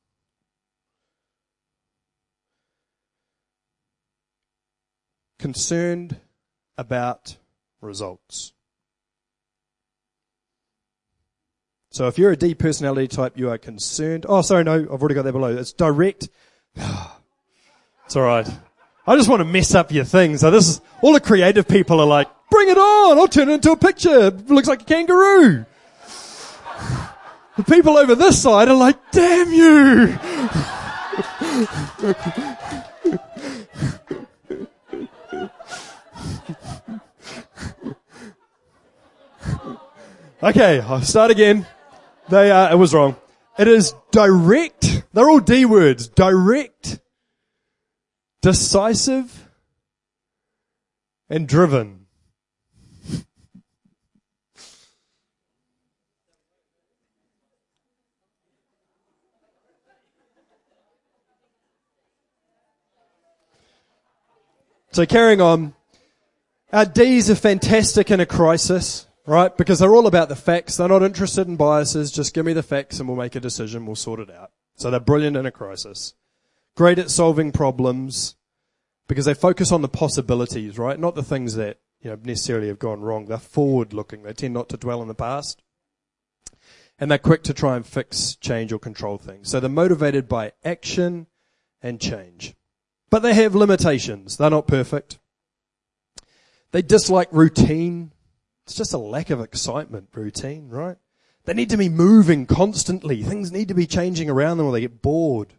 Concerned 5.37 6.19
about 6.75 7.37
results. 7.81 8.53
So 11.91 12.07
if 12.07 12.17
you're 12.17 12.31
a 12.31 12.35
D 12.35 12.55
personality 12.55 13.07
type, 13.07 13.37
you 13.37 13.51
are 13.51 13.59
concerned. 13.59 14.25
Oh, 14.27 14.41
sorry, 14.41 14.63
no, 14.63 14.73
I've 14.73 14.89
already 14.89 15.13
got 15.13 15.25
that 15.25 15.33
below. 15.33 15.55
It's 15.55 15.71
direct. 15.71 16.29
it's 16.75 18.15
alright. 18.15 18.49
I 19.07 19.15
just 19.15 19.29
want 19.29 19.41
to 19.41 19.45
mess 19.45 19.75
up 19.75 19.91
your 19.91 20.03
thing. 20.03 20.37
So 20.37 20.49
this 20.49 20.67
is, 20.67 20.81
all 21.01 21.13
the 21.13 21.19
creative 21.19 21.67
people 21.67 21.99
are 21.99 22.07
like, 22.07 22.27
bring 22.49 22.69
it 22.69 22.77
on, 22.77 23.19
I'll 23.19 23.27
turn 23.27 23.49
it 23.49 23.53
into 23.53 23.71
a 23.71 23.77
picture. 23.77 24.27
It 24.27 24.49
looks 24.49 24.67
like 24.67 24.81
a 24.81 24.85
kangaroo. 24.85 25.65
The 27.57 27.63
people 27.63 27.95
over 27.95 28.15
this 28.15 28.41
side 28.41 28.67
are 28.67 28.75
like, 28.75 28.97
damn 29.11 29.53
you. 29.53 30.19
okay, 40.43 40.81
I'll 40.81 41.01
start 41.01 41.31
again. 41.31 41.65
They 42.27 42.51
are, 42.51 42.73
it 42.73 42.75
was 42.75 42.93
wrong. 42.93 43.15
It 43.57 43.69
is 43.69 43.95
direct. 44.11 45.05
They're 45.13 45.29
all 45.29 45.39
D 45.39 45.63
words. 45.63 46.09
Direct 46.09 46.99
decisive, 48.45 49.49
and 51.31 51.47
driven. 51.47 52.05
So 64.91 65.07
carrying 65.07 65.41
on, 65.41 65.73
our 66.71 66.85
D's 66.85 67.31
are 67.31 67.33
fantastic 67.33 68.11
in 68.11 68.19
a 68.19 68.27
crisis, 68.27 69.07
right? 69.25 69.57
Because 69.57 69.79
they're 69.79 69.95
all 69.95 70.05
about 70.05 70.29
the 70.29 70.35
facts. 70.35 70.77
They're 70.77 70.87
not 70.87 71.01
interested 71.01 71.47
in 71.47 71.55
biases. 71.55 72.11
Just 72.11 72.35
give 72.35 72.45
me 72.45 72.53
the 72.53 72.61
facts 72.61 72.99
and 72.99 73.09
we'll 73.09 73.17
make 73.17 73.35
a 73.35 73.39
decision. 73.39 73.87
We'll 73.87 73.95
sort 73.95 74.19
it 74.19 74.29
out. 74.29 74.51
So 74.75 74.91
they're 74.91 74.99
brilliant 74.99 75.35
in 75.35 75.47
a 75.47 75.51
crisis. 75.51 76.13
Great 76.75 76.99
at 76.99 77.09
solving 77.09 77.51
problems 77.51 78.34
because 79.07 79.25
they 79.25 79.33
focus 79.33 79.71
on 79.71 79.81
the 79.81 79.87
possibilities, 79.87 80.77
right? 80.77 80.99
Not 80.99 81.15
the 81.15 81.23
things 81.23 81.55
that, 81.55 81.79
you 82.01 82.09
know, 82.09 82.17
necessarily 82.23 82.67
have 82.67 82.79
gone 82.79 83.01
wrong. 83.01 83.25
They're 83.25 83.37
forward 83.37 83.93
looking. 83.93 84.23
They 84.23 84.33
tend 84.33 84.53
not 84.53 84.69
to 84.69 84.77
dwell 84.77 85.01
in 85.01 85.07
the 85.07 85.13
past. 85.13 85.61
And 86.97 87.11
they're 87.11 87.17
quick 87.17 87.43
to 87.43 87.53
try 87.53 87.75
and 87.75 87.85
fix, 87.85 88.35
change 88.35 88.71
or 88.71 88.79
control 88.79 89.17
things. 89.17 89.49
So 89.49 89.59
they're 89.59 89.69
motivated 89.69 90.27
by 90.27 90.53
action 90.63 91.27
and 91.81 91.99
change. 91.99 92.55
But 93.09 93.19
they 93.19 93.33
have 93.33 93.53
limitations. 93.53 94.37
They're 94.37 94.49
not 94.49 94.67
perfect. 94.67 95.19
They 96.71 96.81
dislike 96.81 97.29
routine. 97.31 98.11
It's 98.65 98.75
just 98.75 98.93
a 98.93 98.97
lack 98.97 99.29
of 99.29 99.41
excitement, 99.41 100.09
routine, 100.13 100.69
right? 100.69 100.97
They 101.43 101.53
need 101.53 101.69
to 101.69 101.77
be 101.77 101.89
moving 101.89 102.47
constantly. 102.47 103.21
Things 103.21 103.51
need 103.51 103.67
to 103.67 103.75
be 103.75 103.85
changing 103.85 104.29
around 104.29 104.57
them 104.57 104.65
or 104.65 104.71
they 104.71 104.81
get 104.81 105.01
bored. 105.01 105.53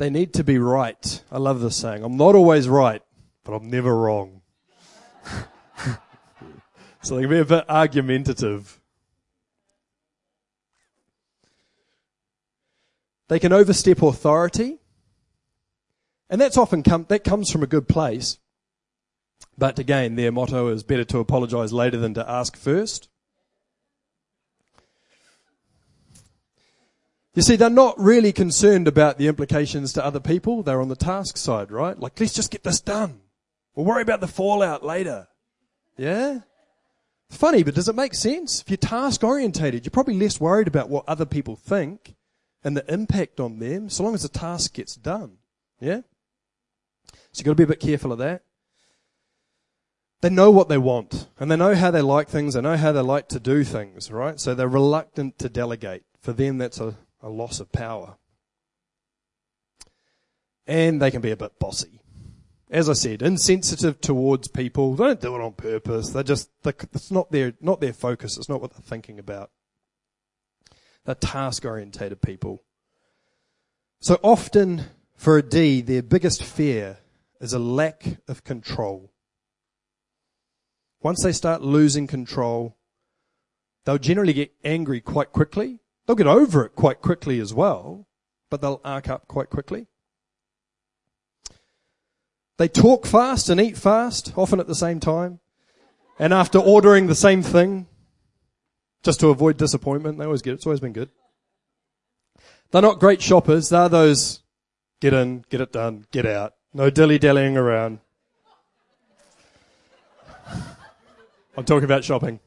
They 0.00 0.08
need 0.08 0.32
to 0.32 0.44
be 0.44 0.58
right. 0.58 1.22
I 1.30 1.36
love 1.36 1.60
this 1.60 1.76
saying. 1.76 2.02
I'm 2.02 2.16
not 2.16 2.34
always 2.34 2.70
right, 2.70 3.02
but 3.44 3.52
I'm 3.52 3.68
never 3.68 3.94
wrong. 3.94 4.40
so 7.02 7.16
they 7.16 7.20
can 7.20 7.30
be 7.30 7.38
a 7.38 7.44
bit 7.44 7.68
argumentative. 7.68 8.80
They 13.28 13.38
can 13.38 13.52
overstep 13.52 14.00
authority. 14.00 14.78
And 16.30 16.40
that's 16.40 16.56
often 16.56 16.82
come, 16.82 17.04
that 17.10 17.22
comes 17.22 17.50
from 17.50 17.62
a 17.62 17.66
good 17.66 17.86
place. 17.86 18.38
But 19.58 19.78
again, 19.78 20.16
their 20.16 20.32
motto 20.32 20.68
is 20.68 20.82
better 20.82 21.04
to 21.04 21.18
apologize 21.18 21.74
later 21.74 21.98
than 21.98 22.14
to 22.14 22.26
ask 22.26 22.56
first. 22.56 23.10
You 27.40 27.44
see, 27.44 27.56
they're 27.56 27.70
not 27.70 27.98
really 27.98 28.32
concerned 28.32 28.86
about 28.86 29.16
the 29.16 29.26
implications 29.26 29.94
to 29.94 30.04
other 30.04 30.20
people. 30.20 30.62
They're 30.62 30.82
on 30.82 30.90
the 30.90 30.94
task 30.94 31.38
side, 31.38 31.70
right? 31.70 31.98
Like, 31.98 32.20
let's 32.20 32.34
just 32.34 32.50
get 32.50 32.64
this 32.64 32.82
done. 32.82 33.22
We'll 33.74 33.86
worry 33.86 34.02
about 34.02 34.20
the 34.20 34.28
fallout 34.28 34.84
later. 34.84 35.26
Yeah? 35.96 36.40
Funny, 37.30 37.62
but 37.62 37.74
does 37.74 37.88
it 37.88 37.96
make 37.96 38.12
sense? 38.12 38.60
If 38.60 38.68
you're 38.68 38.76
task 38.76 39.24
orientated, 39.24 39.86
you're 39.86 39.90
probably 39.90 40.18
less 40.18 40.38
worried 40.38 40.68
about 40.68 40.90
what 40.90 41.08
other 41.08 41.24
people 41.24 41.56
think 41.56 42.14
and 42.62 42.76
the 42.76 42.84
impact 42.92 43.40
on 43.40 43.58
them, 43.58 43.88
so 43.88 44.04
long 44.04 44.12
as 44.12 44.22
the 44.22 44.28
task 44.28 44.74
gets 44.74 44.94
done. 44.94 45.38
Yeah? 45.80 46.02
So 47.32 47.38
you've 47.38 47.46
got 47.46 47.52
to 47.52 47.54
be 47.54 47.62
a 47.62 47.68
bit 47.68 47.80
careful 47.80 48.12
of 48.12 48.18
that. 48.18 48.42
They 50.20 50.28
know 50.28 50.50
what 50.50 50.68
they 50.68 50.76
want, 50.76 51.26
and 51.38 51.50
they 51.50 51.56
know 51.56 51.74
how 51.74 51.90
they 51.90 52.02
like 52.02 52.28
things, 52.28 52.52
they 52.52 52.60
know 52.60 52.76
how 52.76 52.92
they 52.92 53.00
like 53.00 53.28
to 53.28 53.40
do 53.40 53.64
things, 53.64 54.10
right? 54.10 54.38
So 54.38 54.54
they're 54.54 54.68
reluctant 54.68 55.38
to 55.38 55.48
delegate. 55.48 56.02
For 56.20 56.34
them, 56.34 56.58
that's 56.58 56.78
a, 56.78 56.98
a 57.22 57.28
loss 57.28 57.60
of 57.60 57.72
power. 57.72 58.16
And 60.66 61.00
they 61.00 61.10
can 61.10 61.20
be 61.20 61.30
a 61.30 61.36
bit 61.36 61.58
bossy. 61.58 62.00
As 62.70 62.88
I 62.88 62.92
said, 62.92 63.22
insensitive 63.22 64.00
towards 64.00 64.46
people. 64.46 64.94
They 64.94 65.04
don't 65.04 65.20
do 65.20 65.34
it 65.34 65.40
on 65.40 65.52
purpose. 65.52 66.10
They're 66.10 66.22
just, 66.22 66.50
they're, 66.62 66.74
it's 66.92 67.10
not 67.10 67.32
their, 67.32 67.54
not 67.60 67.80
their 67.80 67.92
focus. 67.92 68.38
It's 68.38 68.48
not 68.48 68.60
what 68.60 68.72
they're 68.72 68.80
thinking 68.80 69.18
about. 69.18 69.50
They're 71.04 71.16
task 71.16 71.64
orientated 71.64 72.22
people. 72.22 72.62
So 74.00 74.20
often 74.22 74.84
for 75.16 75.36
a 75.36 75.42
D, 75.42 75.80
their 75.80 76.02
biggest 76.02 76.44
fear 76.44 76.98
is 77.40 77.52
a 77.52 77.58
lack 77.58 78.18
of 78.28 78.44
control. 78.44 79.12
Once 81.02 81.22
they 81.22 81.32
start 81.32 81.62
losing 81.62 82.06
control, 82.06 82.76
they'll 83.84 83.98
generally 83.98 84.32
get 84.32 84.52
angry 84.64 85.00
quite 85.00 85.32
quickly. 85.32 85.79
They'll 86.10 86.16
get 86.16 86.26
over 86.26 86.64
it 86.64 86.74
quite 86.74 87.00
quickly 87.00 87.38
as 87.38 87.54
well, 87.54 88.08
but 88.50 88.60
they'll 88.60 88.80
arc 88.84 89.08
up 89.08 89.28
quite 89.28 89.48
quickly. 89.48 89.86
They 92.58 92.66
talk 92.66 93.06
fast 93.06 93.48
and 93.48 93.60
eat 93.60 93.78
fast, 93.78 94.32
often 94.36 94.58
at 94.58 94.66
the 94.66 94.74
same 94.74 94.98
time. 94.98 95.38
And 96.18 96.34
after 96.34 96.58
ordering 96.58 97.06
the 97.06 97.14
same 97.14 97.44
thing, 97.44 97.86
just 99.04 99.20
to 99.20 99.28
avoid 99.28 99.56
disappointment, 99.56 100.18
they 100.18 100.24
always 100.24 100.42
get 100.42 100.50
it. 100.50 100.54
It's 100.54 100.66
always 100.66 100.80
been 100.80 100.92
good. 100.92 101.10
They're 102.72 102.82
not 102.82 102.98
great 102.98 103.22
shoppers. 103.22 103.68
They're 103.68 103.88
those 103.88 104.42
get 105.00 105.12
in, 105.12 105.44
get 105.48 105.60
it 105.60 105.70
done, 105.70 106.06
get 106.10 106.26
out. 106.26 106.54
No 106.74 106.90
dilly 106.90 107.20
dallying 107.20 107.56
around. 107.56 108.00
I'm 111.56 111.64
talking 111.64 111.84
about 111.84 112.02
shopping. 112.02 112.40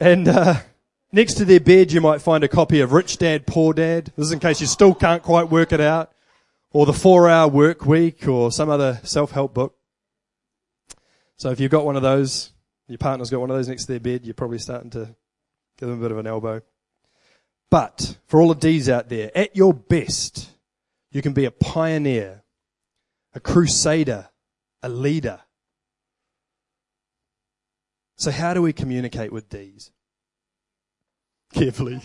And 0.00 0.26
uh, 0.26 0.56
next 1.12 1.34
to 1.34 1.44
their 1.44 1.60
bed, 1.60 1.92
you 1.92 2.00
might 2.00 2.22
find 2.22 2.44
a 2.44 2.48
copy 2.48 2.80
of 2.80 2.92
Rich 2.92 3.18
Dad, 3.18 3.46
Poor 3.46 3.72
Dad. 3.72 4.12
This 4.16 4.26
is 4.26 4.32
in 4.32 4.38
case 4.38 4.60
you 4.60 4.66
still 4.66 4.94
can't 4.94 5.22
quite 5.22 5.50
work 5.50 5.72
it 5.72 5.80
out. 5.80 6.12
Or 6.72 6.86
the 6.86 6.92
Four 6.92 7.28
Hour 7.28 7.48
Work 7.48 7.84
Week, 7.84 8.28
or 8.28 8.52
some 8.52 8.70
other 8.70 9.00
self-help 9.02 9.52
book. 9.52 9.76
So 11.36 11.50
if 11.50 11.58
you've 11.58 11.70
got 11.70 11.84
one 11.84 11.96
of 11.96 12.02
those, 12.02 12.52
your 12.86 12.98
partner's 12.98 13.30
got 13.30 13.40
one 13.40 13.50
of 13.50 13.56
those 13.56 13.68
next 13.68 13.86
to 13.86 13.92
their 13.92 14.00
bed, 14.00 14.24
you're 14.24 14.34
probably 14.34 14.58
starting 14.58 14.90
to 14.90 15.14
give 15.78 15.88
them 15.88 15.98
a 15.98 16.02
bit 16.02 16.12
of 16.12 16.18
an 16.18 16.26
elbow. 16.26 16.60
But 17.70 18.16
for 18.26 18.40
all 18.40 18.48
the 18.48 18.54
D's 18.54 18.88
out 18.88 19.08
there, 19.08 19.30
at 19.36 19.56
your 19.56 19.72
best, 19.72 20.50
you 21.10 21.22
can 21.22 21.32
be 21.32 21.44
a 21.44 21.50
pioneer, 21.50 22.42
a 23.34 23.40
crusader, 23.40 24.28
a 24.82 24.88
leader. 24.88 25.40
So 28.16 28.30
how 28.30 28.54
do 28.54 28.62
we 28.62 28.72
communicate 28.72 29.32
with 29.32 29.48
D's? 29.48 29.92
Carefully. 31.52 32.00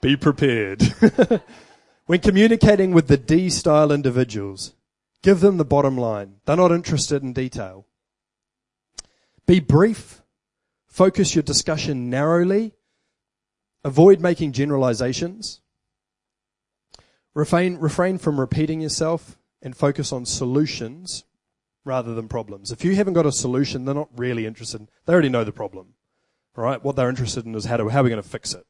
Be 0.00 0.16
prepared. 0.16 0.82
when 2.06 2.20
communicating 2.20 2.92
with 2.92 3.08
the 3.08 3.16
D 3.18 3.50
style 3.50 3.92
individuals, 3.92 4.74
give 5.22 5.40
them 5.40 5.56
the 5.58 5.64
bottom 5.64 5.98
line. 5.98 6.36
They're 6.46 6.56
not 6.56 6.72
interested 6.72 7.22
in 7.22 7.32
detail. 7.32 7.86
Be 9.46 9.60
brief. 9.60 10.22
Focus 10.86 11.34
your 11.34 11.42
discussion 11.42 12.08
narrowly. 12.08 12.74
Avoid 13.84 14.20
making 14.20 14.52
generalizations. 14.52 15.60
Refrain, 17.34 17.76
refrain 17.76 18.18
from 18.18 18.40
repeating 18.40 18.80
yourself 18.80 19.38
and 19.62 19.76
focus 19.76 20.12
on 20.12 20.24
solutions 20.24 21.24
rather 21.84 22.14
than 22.14 22.28
problems. 22.28 22.70
If 22.70 22.84
you 22.84 22.94
haven't 22.94 23.14
got 23.14 23.26
a 23.26 23.32
solution, 23.32 23.84
they're 23.84 23.94
not 23.94 24.08
really 24.16 24.46
interested. 24.46 24.86
They 25.06 25.12
already 25.12 25.28
know 25.28 25.44
the 25.44 25.52
problem, 25.52 25.94
right? 26.54 26.82
What 26.82 26.96
they're 26.96 27.08
interested 27.08 27.46
in 27.46 27.54
is 27.54 27.64
how, 27.64 27.78
do, 27.78 27.88
how 27.88 28.00
are 28.00 28.04
we 28.04 28.10
going 28.10 28.22
to 28.22 28.28
fix 28.28 28.54
it? 28.54 28.66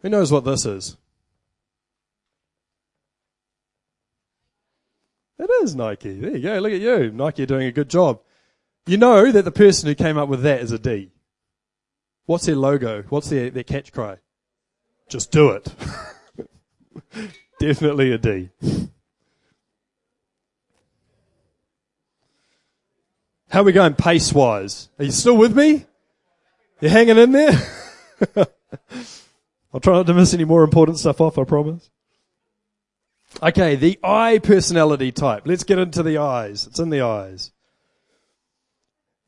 Who 0.00 0.08
knows 0.10 0.30
what 0.30 0.44
this 0.44 0.66
is? 0.66 0.96
It 5.38 5.50
is 5.62 5.74
Nike. 5.74 6.20
There 6.20 6.36
you 6.36 6.42
go. 6.42 6.58
Look 6.58 6.72
at 6.72 6.80
you. 6.80 7.10
Nike 7.10 7.42
are 7.42 7.46
doing 7.46 7.66
a 7.66 7.72
good 7.72 7.88
job. 7.88 8.20
You 8.86 8.98
know 8.98 9.32
that 9.32 9.44
the 9.44 9.50
person 9.50 9.88
who 9.88 9.94
came 9.94 10.18
up 10.18 10.28
with 10.28 10.42
that 10.42 10.60
is 10.60 10.72
a 10.72 10.78
D. 10.78 11.10
What's 12.26 12.46
their 12.46 12.56
logo? 12.56 13.02
What's 13.08 13.30
their, 13.30 13.50
their 13.50 13.64
catch 13.64 13.92
cry? 13.92 14.18
Just 15.08 15.30
do 15.30 15.50
it. 15.50 15.74
Definitely 17.60 18.12
a 18.12 18.18
D. 18.18 18.50
How 23.48 23.60
are 23.60 23.64
we 23.64 23.72
going 23.72 23.94
pace 23.94 24.32
wise? 24.32 24.88
Are 24.98 25.04
you 25.04 25.12
still 25.12 25.36
with 25.36 25.56
me? 25.56 25.86
You 26.80 26.88
hanging 26.88 27.18
in 27.18 27.32
there? 27.32 27.52
I'll 29.72 29.80
try 29.80 29.94
not 29.94 30.06
to 30.06 30.14
miss 30.14 30.34
any 30.34 30.44
more 30.44 30.64
important 30.64 30.98
stuff 30.98 31.20
off, 31.20 31.38
I 31.38 31.44
promise. 31.44 31.88
Okay, 33.42 33.76
the 33.76 33.98
I 34.02 34.38
personality 34.38 35.12
type. 35.12 35.42
Let's 35.44 35.64
get 35.64 35.78
into 35.78 36.02
the 36.02 36.18
eyes. 36.18 36.66
It's 36.66 36.78
in 36.78 36.90
the 36.90 37.02
eyes. 37.02 37.52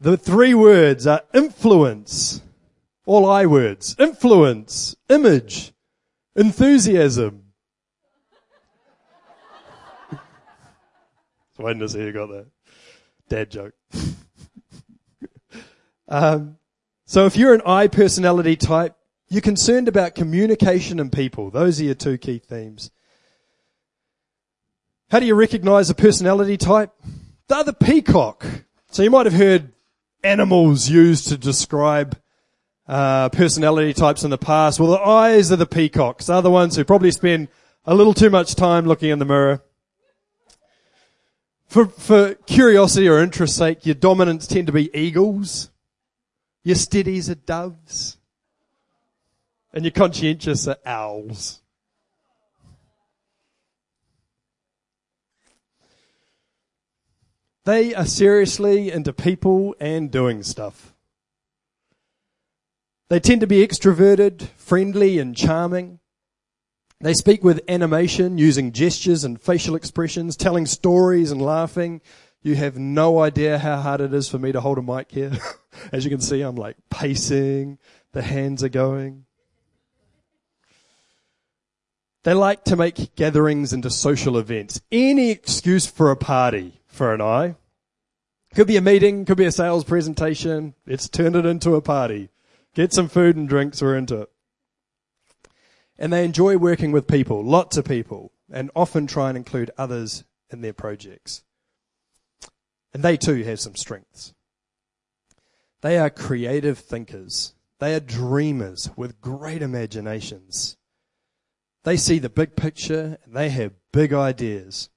The 0.01 0.17
three 0.17 0.55
words 0.55 1.07
are 1.07 1.23
influence. 1.33 2.43
All 3.05 3.27
I 3.29 3.47
words. 3.47 3.97
Influence, 3.99 4.97
image, 5.09 5.73
enthusiasm. 6.35 7.45
So 10.11 10.19
waiting 11.59 11.81
to 11.81 11.89
see 11.89 12.01
who 12.01 12.13
got 12.13 12.29
that. 12.29 12.47
Dad 13.29 13.51
joke. 13.51 13.75
um, 16.09 16.57
so 17.05 17.27
if 17.27 17.37
you're 17.37 17.55
an 17.55 17.63
I 17.67 17.89
personality 17.89 18.57
type, 18.57 18.95
you're 19.29 19.43
concerned 19.43 19.89
about 19.89 20.15
communication 20.15 21.01
and 21.01 21.11
people. 21.11 21.51
Those 21.51 21.81
are 21.81 21.85
your 21.85 21.95
two 21.95 22.19
key 22.19 22.39
themes. 22.39 22.91
How 25.11 25.21
do 25.21 25.27
you 25.27 25.35
recognize 25.35 25.91
a 25.91 25.95
personality 25.95 26.57
type? 26.57 26.93
They're 27.49 27.65
the 27.65 27.73
peacock. 27.73 28.45
So 28.91 29.03
you 29.03 29.11
might 29.11 29.27
have 29.27 29.35
heard 29.35 29.73
animals 30.25 30.89
used 30.89 31.29
to 31.29 31.39
describe 31.39 32.19
uh, 32.89 33.29
personality 33.31 33.93
types 33.93 34.25
in 34.25 34.31
the 34.31 34.39
past. 34.39 34.81
Well, 34.81 34.91
the 34.91 35.01
eyes 35.01 35.53
are 35.53 35.57
the 35.57 35.67
peacocks. 35.67 36.27
They're 36.27 36.43
the 36.43 36.51
ones 36.51 36.77
who 36.77 36.85
probably 36.85 37.13
spend 37.13 37.49
a 37.85 37.95
little 37.95 38.15
too 38.15 38.31
much 38.31 38.55
time 38.55 38.87
looking 38.87 39.11
in 39.11 39.19
the 39.19 39.25
mirror. 39.25 39.63
For, 41.67 41.87
for 41.87 42.35
curiosity 42.35 43.09
or 43.09 43.21
interest 43.21 43.57
sake, 43.57 43.85
your 43.85 43.95
dominants 43.95 44.47
tend 44.47 44.69
to 44.69 44.73
be 44.73 44.97
eagles. 44.97 45.71
Your 46.63 46.77
steadies 46.77 47.29
are 47.29 47.35
doves. 47.35 48.19
And 49.73 49.85
your 49.85 49.93
conscientious 49.93 50.67
are 50.67 50.79
owls. 50.87 51.61
They 57.65 57.95
are 57.95 58.07
seriously 58.07 58.93
into 58.93 59.13
people 59.13 59.75
and 59.81 60.11
doing 60.11 60.45
stuff. 60.45 60.95
They 63.09 63.19
tend 63.19 63.41
to 63.41 63.49
be 63.49 63.67
extroverted, 63.67 64.49
friendly, 64.57 65.19
and 65.19 65.37
charming. 65.37 65.99
They 67.01 67.13
speak 67.13 67.45
with 67.45 67.61
animation, 67.69 68.39
using 68.39 68.73
gestures 68.73 69.23
and 69.25 69.41
facial 69.41 69.77
expressions, 69.77 70.37
telling 70.37 70.65
stories 70.65 71.31
and 71.31 71.43
laughing. 71.43 72.01
You 72.43 72.55
have 72.55 72.79
no 72.79 73.19
idea 73.21 73.59
how 73.59 73.77
hard 73.81 74.01
it 74.01 74.15
is 74.15 74.29
for 74.29 74.39
me 74.39 74.53
to 74.53 74.61
hold 74.61 74.79
a 74.79 74.83
mic 74.83 75.11
here. 75.11 75.33
As 75.93 76.05
you 76.05 76.11
can 76.11 76.21
see, 76.21 76.41
I'm 76.41 76.57
like 76.57 76.77
pacing, 76.89 77.79
the 78.13 78.23
hands 78.23 78.65
are 78.65 78.71
going. 78.71 79.27
They 82.23 82.35
like 82.35 82.65
to 82.65 82.77
make 82.77 83.15
gatherings 83.15 83.73
into 83.73 83.91
social 83.91 84.39
events. 84.39 84.81
Any 84.91 85.31
excuse 85.31 85.87
for 85.87 86.11
a 86.11 86.17
party 86.17 86.81
for 86.87 87.13
an 87.13 87.21
eye. 87.21 87.57
Could 88.55 88.67
be 88.67 88.79
a 88.79 88.81
meeting, 88.81 89.27
could 89.27 89.37
be 89.37 89.45
a 89.45 89.53
sales 89.53 89.85
presentation. 89.85 90.75
It's 90.87 91.09
turned 91.09 91.37
it 91.37 91.45
into 91.45 91.75
a 91.75 91.83
party. 91.83 92.31
Get 92.75 92.93
some 92.93 93.09
food 93.09 93.37
and 93.37 93.49
drinks, 93.49 93.83
we're 93.83 93.97
into 93.97 94.23
it. 94.23 94.31
And 95.99 96.13
they 96.13 96.25
enjoy 96.25 96.57
working 96.57 96.93
with 96.93 97.09
people, 97.09 97.43
lots 97.45 97.77
of 97.77 97.85
people, 97.85 98.33
and 98.51 98.71
often 98.77 99.07
try 99.07 99.29
and 99.29 99.37
include 99.37 99.71
others 99.79 100.25
in 100.51 100.61
their 100.61 100.73
projects. 100.73 101.43
And 102.93 103.03
they 103.03 103.17
too 103.17 103.43
have 103.45 103.61
some 103.61 103.77
strengths. 103.77 104.35
They 105.81 105.99
are 105.99 106.11
creative 106.11 106.79
thinkers. 106.79 107.55
They 107.79 107.95
are 107.95 108.01
dreamers 108.01 108.91
with 108.97 109.21
great 109.21 109.63
imaginations. 109.63 110.77
They 111.85 111.97
see 111.97 112.19
the 112.19 112.29
big 112.29 112.57
picture 112.57 113.19
and 113.25 113.35
they 113.35 113.51
have 113.51 113.73
big 113.93 114.13
ideas 114.13 114.91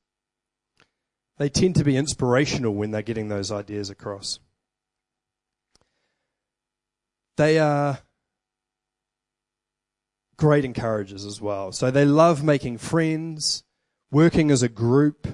they 1.39 1.49
tend 1.49 1.75
to 1.75 1.85
be 1.85 1.95
inspirational 1.95 2.75
when 2.75 2.91
they're 2.91 3.01
getting 3.01 3.29
those 3.29 3.49
ideas 3.49 3.89
across. 3.89 4.39
They 7.37 7.57
are 7.57 7.99
great 10.39 10.63
encouragers 10.63 11.25
as 11.25 11.41
well. 11.41 11.71
So 11.71 11.91
they 11.91 12.05
love 12.05 12.43
making 12.43 12.77
friends, 12.77 13.63
working 14.09 14.49
as 14.49 14.63
a 14.63 14.69
group. 14.69 15.27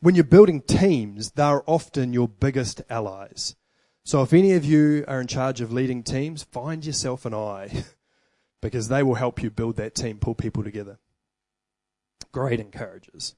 When 0.00 0.16
you're 0.16 0.24
building 0.24 0.60
teams, 0.60 1.30
they're 1.30 1.62
often 1.70 2.12
your 2.12 2.28
biggest 2.28 2.82
allies. 2.90 3.54
So 4.04 4.20
if 4.22 4.32
any 4.32 4.52
of 4.52 4.64
you 4.64 5.04
are 5.06 5.20
in 5.20 5.28
charge 5.28 5.60
of 5.60 5.72
leading 5.72 6.02
teams, 6.02 6.42
find 6.42 6.84
yourself 6.84 7.24
an 7.24 7.34
eye 7.34 7.84
because 8.60 8.88
they 8.88 9.04
will 9.04 9.14
help 9.14 9.40
you 9.40 9.48
build 9.48 9.76
that 9.76 9.94
team, 9.94 10.18
pull 10.18 10.34
people 10.34 10.64
together. 10.64 10.98
Great 12.32 12.58
encouragers. 12.58 13.36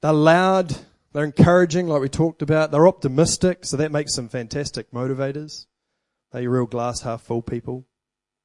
They're 0.00 0.12
loud, 0.12 0.76
they're 1.12 1.24
encouraging, 1.24 1.88
like 1.88 2.00
we 2.00 2.08
talked 2.08 2.42
about. 2.42 2.70
They're 2.70 2.86
optimistic, 2.86 3.64
so 3.64 3.76
that 3.76 3.90
makes 3.90 4.14
them 4.14 4.28
fantastic 4.28 4.92
motivators. 4.92 5.66
They're 6.30 6.48
real 6.48 6.66
glass 6.66 7.00
half 7.00 7.22
full 7.22 7.42
people. 7.42 7.86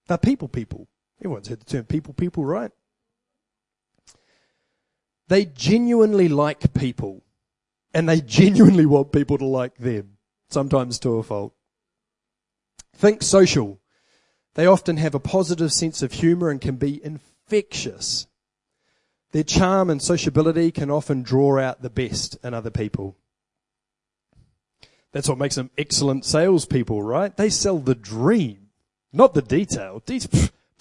They're 0.07 0.17
people 0.17 0.47
people. 0.47 0.87
Everyone's 1.23 1.47
heard 1.47 1.61
the 1.61 1.65
term 1.65 1.85
people 1.85 2.13
people, 2.13 2.43
right? 2.43 2.71
They 5.29 5.45
genuinely 5.45 6.27
like 6.27 6.73
people, 6.73 7.23
and 7.93 8.09
they 8.09 8.19
genuinely 8.19 8.85
want 8.85 9.13
people 9.13 9.37
to 9.37 9.45
like 9.45 9.77
them, 9.77 10.17
sometimes 10.49 10.99
to 10.99 11.11
a 11.11 11.23
fault. 11.23 11.53
Think 12.95 13.21
social. 13.23 13.79
They 14.55 14.65
often 14.65 14.97
have 14.97 15.15
a 15.15 15.19
positive 15.19 15.71
sense 15.71 16.03
of 16.03 16.11
humor 16.11 16.49
and 16.49 16.59
can 16.59 16.75
be 16.75 17.03
infectious. 17.03 18.27
Their 19.31 19.43
charm 19.43 19.89
and 19.89 20.01
sociability 20.01 20.71
can 20.71 20.91
often 20.91 21.23
draw 21.23 21.57
out 21.57 21.81
the 21.81 21.89
best 21.89 22.37
in 22.43 22.53
other 22.53 22.69
people. 22.69 23.15
That's 25.13 25.29
what 25.29 25.37
makes 25.37 25.55
them 25.55 25.71
excellent 25.77 26.25
salespeople, 26.25 27.01
right? 27.01 27.35
They 27.35 27.49
sell 27.49 27.79
the 27.79 27.95
dream, 27.95 28.69
not 29.11 29.33
the 29.33 29.41
detail. 29.41 30.03
De- 30.05 30.19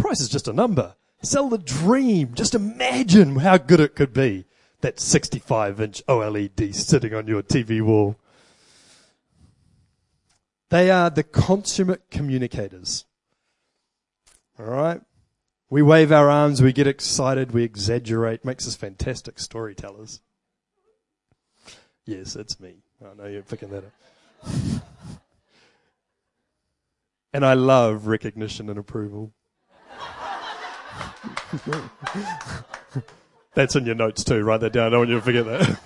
price 0.03 0.21
is 0.21 0.29
just 0.29 0.49
a 0.49 0.53
number. 0.53 0.97
Sell 1.23 1.49
the 1.49 1.59
dream. 1.59 2.35
Just 2.35 2.55
imagine 2.55 3.37
how 3.37 3.57
good 3.57 3.81
it 3.81 3.95
could 3.95 4.13
be. 4.13 4.45
That 4.81 4.99
65 4.99 5.81
inch 5.81 6.03
OLED 6.09 6.75
sitting 6.75 7.15
on 7.15 7.29
your 7.29 7.43
TV 7.43 7.81
wall. 7.81 8.17
They 10.71 10.91
are 10.91 11.09
the 11.09 11.23
consummate 11.23 12.11
communicators. 12.11 13.05
All 14.59 14.67
right? 14.67 15.01
We 15.71 15.83
wave 15.83 16.11
our 16.11 16.29
arms, 16.29 16.61
we 16.61 16.73
get 16.73 16.87
excited, 16.87 17.53
we 17.53 17.63
exaggerate, 17.63 18.45
makes 18.45 18.67
us 18.67 18.75
fantastic 18.75 19.39
storytellers. 19.39 20.21
Yes, 22.05 22.37
it's 22.37 22.61
me. 22.61 22.83
I 23.03 23.15
know 23.15 23.29
you're 23.29 23.43
picking 23.43 23.71
that 23.71 23.85
up. 23.85 23.93
and 27.33 27.47
I 27.47 27.55
love 27.55 28.07
recognition 28.07 28.69
and 28.69 28.79
approval. 28.79 29.33
That's 33.55 33.77
in 33.77 33.87
your 33.87 33.95
notes 33.95 34.25
too. 34.25 34.43
Write 34.43 34.61
that 34.61 34.73
down. 34.73 34.87
I 34.87 34.91
don't 34.91 35.01
want 35.01 35.11
you 35.11 35.17
to 35.17 35.23
forget 35.23 35.45
that. 35.47 35.79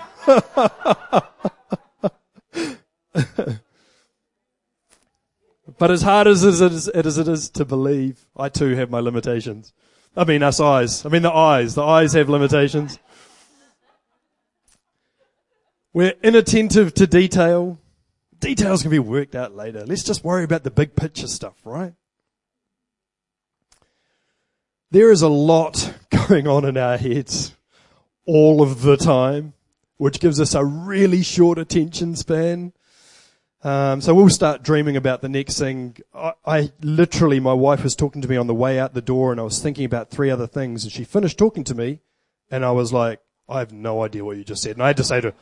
But 5.79 5.91
as 5.91 6.03
hard 6.03 6.27
as 6.27 6.43
it 6.43 6.73
is, 6.73 6.89
as 6.89 7.19
it 7.19 7.29
is 7.29 7.51
to 7.51 7.65
believe, 7.65 8.27
I 8.37 8.49
too 8.49 8.75
have 8.77 8.91
my 8.91 9.01
limitations. 9.01 9.73
I 10.17 10.25
mean, 10.25 10.43
us 10.43 10.59
eyes. 10.59 11.05
I 11.05 11.11
mean, 11.11 11.23
the 11.23 11.33
eyes. 11.33 11.75
The 11.75 11.83
eyes 11.83 12.15
have 12.15 12.31
limitations. 12.31 12.99
We're 15.93 16.15
inattentive 16.23 16.95
to 16.95 17.07
detail. 17.07 17.79
Details 18.39 18.83
can 18.83 18.91
be 18.91 18.99
worked 18.99 19.35
out 19.35 19.55
later. 19.55 19.85
Let's 19.85 20.03
just 20.03 20.25
worry 20.25 20.45
about 20.45 20.63
the 20.63 20.71
big 20.71 20.97
picture 20.97 21.27
stuff, 21.27 21.55
right? 21.65 21.93
There 24.91 25.11
is 25.11 25.23
a 25.23 25.29
lot 25.29 25.95
going 26.29 26.47
on 26.47 26.65
in 26.65 26.77
our 26.77 26.97
heads 26.97 27.55
all 28.25 28.63
of 28.63 28.83
the 28.83 28.97
time, 28.97 29.55
which 29.97 30.21
gives 30.21 30.41
us 30.41 30.55
a 30.55 30.65
really 30.65 31.23
short 31.23 31.59
attention 31.59 32.15
span. 32.15 32.73
Um, 33.63 34.01
so 34.01 34.15
we'll 34.15 34.29
start 34.29 34.63
dreaming 34.63 34.97
about 34.97 35.23
the 35.23 35.29
next 35.29 35.59
thing. 35.59 35.97
I, 36.15 36.35
I, 36.45 36.73
literally, 36.81 37.41
my 37.41 37.53
wife 37.53 37.83
was 37.83 37.97
talking 37.97 38.23
to 38.23 38.29
me 38.29 38.37
on 38.37 38.47
the 38.47 38.55
way 38.55 38.79
out 38.79 38.95
the 38.95 39.03
door, 39.03 39.33
and 39.33 39.41
I 39.41 39.45
was 39.45 39.61
thinking 39.61 39.85
about 39.85 40.11
three 40.11 40.31
other 40.31 40.47
things, 40.47 40.85
and 40.85 40.93
she 40.93 41.03
finished 41.03 41.37
talking 41.37 41.65
to 41.65 41.75
me, 41.75 42.01
and 42.49 42.65
I 42.65 42.71
was 42.71 42.93
like, 42.93 43.21
I 43.49 43.59
have 43.59 43.73
no 43.73 44.05
idea 44.05 44.25
what 44.25 44.37
you 44.37 44.45
just 44.45 44.63
said. 44.63 44.77
And 44.77 44.83
I 44.83 44.89
had 44.89 44.99
to 44.99 45.05
say 45.05 45.21
to 45.21 45.31
her, 45.31 45.37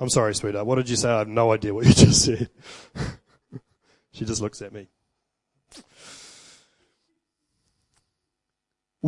I'm 0.00 0.08
sorry, 0.08 0.34
sweetheart, 0.34 0.66
what 0.66 0.76
did 0.76 0.88
you 0.88 0.96
say? 0.96 1.08
I 1.08 1.18
have 1.18 1.28
no 1.28 1.52
idea 1.52 1.72
what 1.72 1.86
you 1.86 1.92
just 1.92 2.24
said. 2.24 2.50
she 4.12 4.24
just 4.24 4.40
looks 4.40 4.60
at 4.60 4.72
me. 4.72 4.88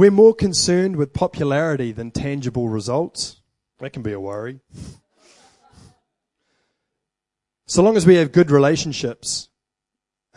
We're 0.01 0.11
more 0.11 0.35
concerned 0.35 0.97
with 0.97 1.13
popularity 1.13 1.93
than 1.93 2.11
tangible 2.11 2.71
results. 2.71 3.43
That 3.81 3.93
can 3.93 4.01
be 4.01 4.13
a 4.13 4.19
worry. 4.19 4.61
So 7.67 7.83
long 7.83 7.99
as 7.99 8.07
we 8.07 8.15
have 8.15 8.33
good 8.33 8.51
relationships, 8.51 9.51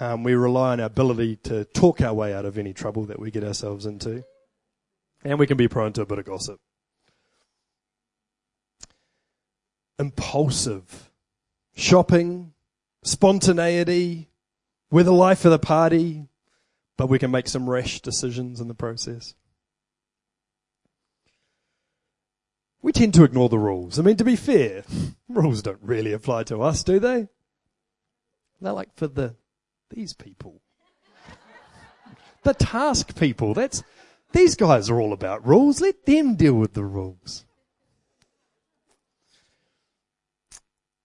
um, 0.02 0.24
we 0.24 0.34
rely 0.34 0.74
on 0.74 0.82
our 0.82 0.88
ability 0.88 1.38
to 1.44 1.64
talk 1.64 2.02
our 2.02 2.14
way 2.14 2.34
out 2.34 2.44
of 2.44 2.58
any 2.58 2.74
trouble 2.74 3.06
that 3.06 3.22
we 3.22 3.32
get 3.32 3.46
ourselves 3.46 3.86
into. 3.86 4.26
And 5.24 5.40
we 5.40 5.48
can 5.48 5.56
be 5.56 5.70
prone 5.70 5.94
to 5.94 6.02
a 6.02 6.06
bit 6.06 6.20
of 6.20 6.26
gossip. 6.26 6.60
Impulsive. 9.98 11.10
Shopping. 11.74 12.52
Spontaneity. 13.02 14.28
We're 14.92 15.04
the 15.04 15.14
life 15.14 15.46
of 15.46 15.52
the 15.52 15.58
party, 15.58 16.28
but 16.98 17.08
we 17.08 17.18
can 17.18 17.32
make 17.32 17.48
some 17.48 17.70
rash 17.70 18.02
decisions 18.02 18.60
in 18.60 18.68
the 18.68 18.76
process. 18.76 19.36
We 22.84 22.92
tend 22.92 23.14
to 23.16 23.24
ignore 23.24 23.50
the 23.50 23.58
rules. 23.58 23.98
I 23.98 24.04
mean, 24.04 24.18
to 24.18 24.24
be 24.24 24.36
fair, 24.36 24.84
rules 25.30 25.64
don't 25.64 25.80
really 25.82 26.14
apply 26.14 26.44
to 26.44 26.62
us, 26.62 26.84
do 26.84 27.00
they? 27.00 27.30
They're 28.62 28.74
like 28.74 28.94
for 28.96 29.08
the 29.08 29.36
these 29.90 30.14
people. 30.14 30.62
the 32.44 32.54
task 32.54 33.18
people. 33.18 33.54
That's 33.54 33.84
these 34.34 34.56
guys 34.56 34.90
are 34.90 35.00
all 35.00 35.14
about 35.14 35.48
rules. 35.48 35.82
Let 35.82 36.06
them 36.06 36.36
deal 36.36 36.54
with 36.54 36.74
the 36.74 36.84
rules. 36.84 37.46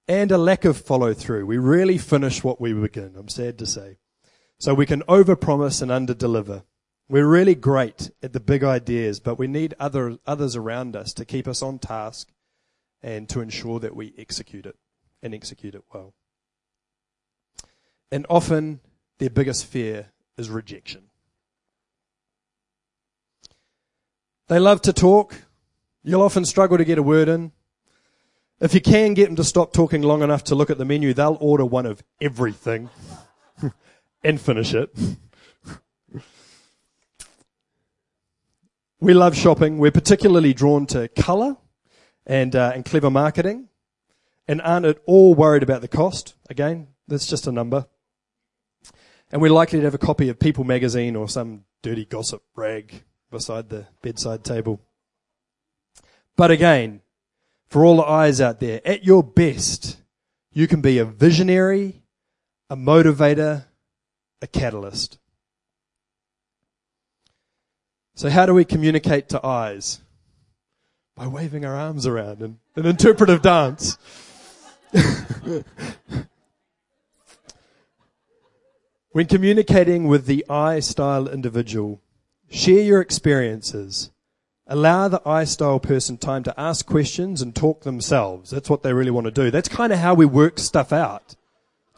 And 0.06 0.32
a 0.32 0.38
lack 0.38 0.64
of 0.64 0.78
follow 0.78 1.12
through. 1.12 1.46
We 1.46 1.58
really 1.58 1.98
finish 1.98 2.42
what 2.42 2.60
we 2.60 2.72
begin, 2.72 3.14
I'm 3.16 3.28
sad 3.28 3.58
to 3.58 3.66
say. 3.66 3.98
So 4.58 4.72
we 4.72 4.86
can 4.86 5.02
overpromise 5.02 5.82
and 5.82 5.90
underdeliver. 5.90 6.62
We're 7.10 7.26
really 7.26 7.54
great 7.54 8.10
at 8.22 8.34
the 8.34 8.40
big 8.40 8.62
ideas, 8.62 9.18
but 9.18 9.38
we 9.38 9.46
need 9.46 9.74
other, 9.80 10.18
others 10.26 10.56
around 10.56 10.94
us 10.94 11.14
to 11.14 11.24
keep 11.24 11.48
us 11.48 11.62
on 11.62 11.78
task 11.78 12.28
and 13.02 13.28
to 13.30 13.40
ensure 13.40 13.80
that 13.80 13.96
we 13.96 14.12
execute 14.18 14.66
it 14.66 14.76
and 15.22 15.34
execute 15.34 15.74
it 15.74 15.84
well. 15.92 16.12
And 18.12 18.26
often 18.28 18.80
their 19.18 19.30
biggest 19.30 19.64
fear 19.64 20.10
is 20.36 20.50
rejection. 20.50 21.04
They 24.48 24.58
love 24.58 24.82
to 24.82 24.92
talk. 24.92 25.34
You'll 26.02 26.22
often 26.22 26.44
struggle 26.44 26.76
to 26.76 26.84
get 26.84 26.98
a 26.98 27.02
word 27.02 27.28
in. 27.28 27.52
If 28.60 28.74
you 28.74 28.80
can 28.80 29.14
get 29.14 29.26
them 29.26 29.36
to 29.36 29.44
stop 29.44 29.72
talking 29.72 30.02
long 30.02 30.22
enough 30.22 30.44
to 30.44 30.54
look 30.54 30.68
at 30.68 30.78
the 30.78 30.84
menu, 30.84 31.14
they'll 31.14 31.38
order 31.40 31.64
one 31.64 31.86
of 31.86 32.02
everything 32.20 32.90
and 34.24 34.40
finish 34.40 34.74
it. 34.74 34.90
We 39.00 39.14
love 39.14 39.36
shopping. 39.36 39.78
We're 39.78 39.92
particularly 39.92 40.52
drawn 40.52 40.86
to 40.86 41.08
colour 41.08 41.56
and, 42.26 42.54
uh, 42.56 42.72
and 42.74 42.84
clever 42.84 43.10
marketing 43.10 43.68
and 44.46 44.60
aren't 44.62 44.86
at 44.86 44.98
all 45.06 45.34
worried 45.34 45.62
about 45.62 45.82
the 45.82 45.88
cost. 45.88 46.34
Again, 46.50 46.88
that's 47.06 47.26
just 47.26 47.46
a 47.46 47.52
number. 47.52 47.86
And 49.30 49.40
we're 49.42 49.52
likely 49.52 49.78
to 49.78 49.84
have 49.84 49.94
a 49.94 49.98
copy 49.98 50.28
of 50.28 50.38
People 50.38 50.64
magazine 50.64 51.14
or 51.14 51.28
some 51.28 51.64
dirty 51.82 52.04
gossip 52.04 52.42
rag 52.56 53.04
beside 53.30 53.68
the 53.68 53.86
bedside 54.02 54.42
table. 54.42 54.80
But 56.36 56.50
again, 56.50 57.02
for 57.68 57.84
all 57.84 57.96
the 57.96 58.04
eyes 58.04 58.40
out 58.40 58.58
there, 58.60 58.80
at 58.84 59.04
your 59.04 59.22
best, 59.22 59.98
you 60.52 60.66
can 60.66 60.80
be 60.80 60.98
a 60.98 61.04
visionary, 61.04 62.02
a 62.70 62.76
motivator, 62.76 63.66
a 64.40 64.46
catalyst. 64.46 65.17
So 68.18 68.28
how 68.30 68.46
do 68.46 68.54
we 68.54 68.64
communicate 68.64 69.28
to 69.28 69.46
eyes? 69.46 70.00
By 71.14 71.28
waving 71.28 71.64
our 71.64 71.76
arms 71.76 72.04
around 72.04 72.42
in 72.42 72.58
an 72.74 72.84
interpretive 72.84 73.42
dance. 73.42 73.96
when 79.12 79.26
communicating 79.26 80.08
with 80.08 80.26
the 80.26 80.44
I 80.50 80.80
style 80.80 81.28
individual, 81.28 82.00
share 82.50 82.82
your 82.82 83.00
experiences. 83.00 84.10
Allow 84.66 85.06
the 85.06 85.22
I 85.24 85.44
style 85.44 85.78
person 85.78 86.18
time 86.18 86.42
to 86.42 86.60
ask 86.60 86.84
questions 86.86 87.40
and 87.40 87.54
talk 87.54 87.82
themselves. 87.82 88.50
That's 88.50 88.68
what 88.68 88.82
they 88.82 88.92
really 88.92 89.12
want 89.12 89.26
to 89.26 89.30
do. 89.30 89.52
That's 89.52 89.68
kind 89.68 89.92
of 89.92 90.00
how 90.00 90.14
we 90.14 90.26
work 90.26 90.58
stuff 90.58 90.92
out. 90.92 91.36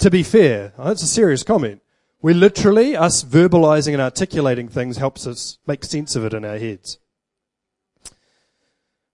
To 0.00 0.10
be 0.10 0.22
fair, 0.22 0.74
oh, 0.76 0.88
that's 0.88 1.02
a 1.02 1.06
serious 1.06 1.42
comment. 1.42 1.80
We 2.22 2.34
literally, 2.34 2.94
us 2.94 3.24
verbalizing 3.24 3.94
and 3.94 4.02
articulating 4.02 4.68
things 4.68 4.98
helps 4.98 5.26
us 5.26 5.58
make 5.66 5.84
sense 5.84 6.16
of 6.16 6.24
it 6.24 6.34
in 6.34 6.44
our 6.44 6.58
heads. 6.58 6.98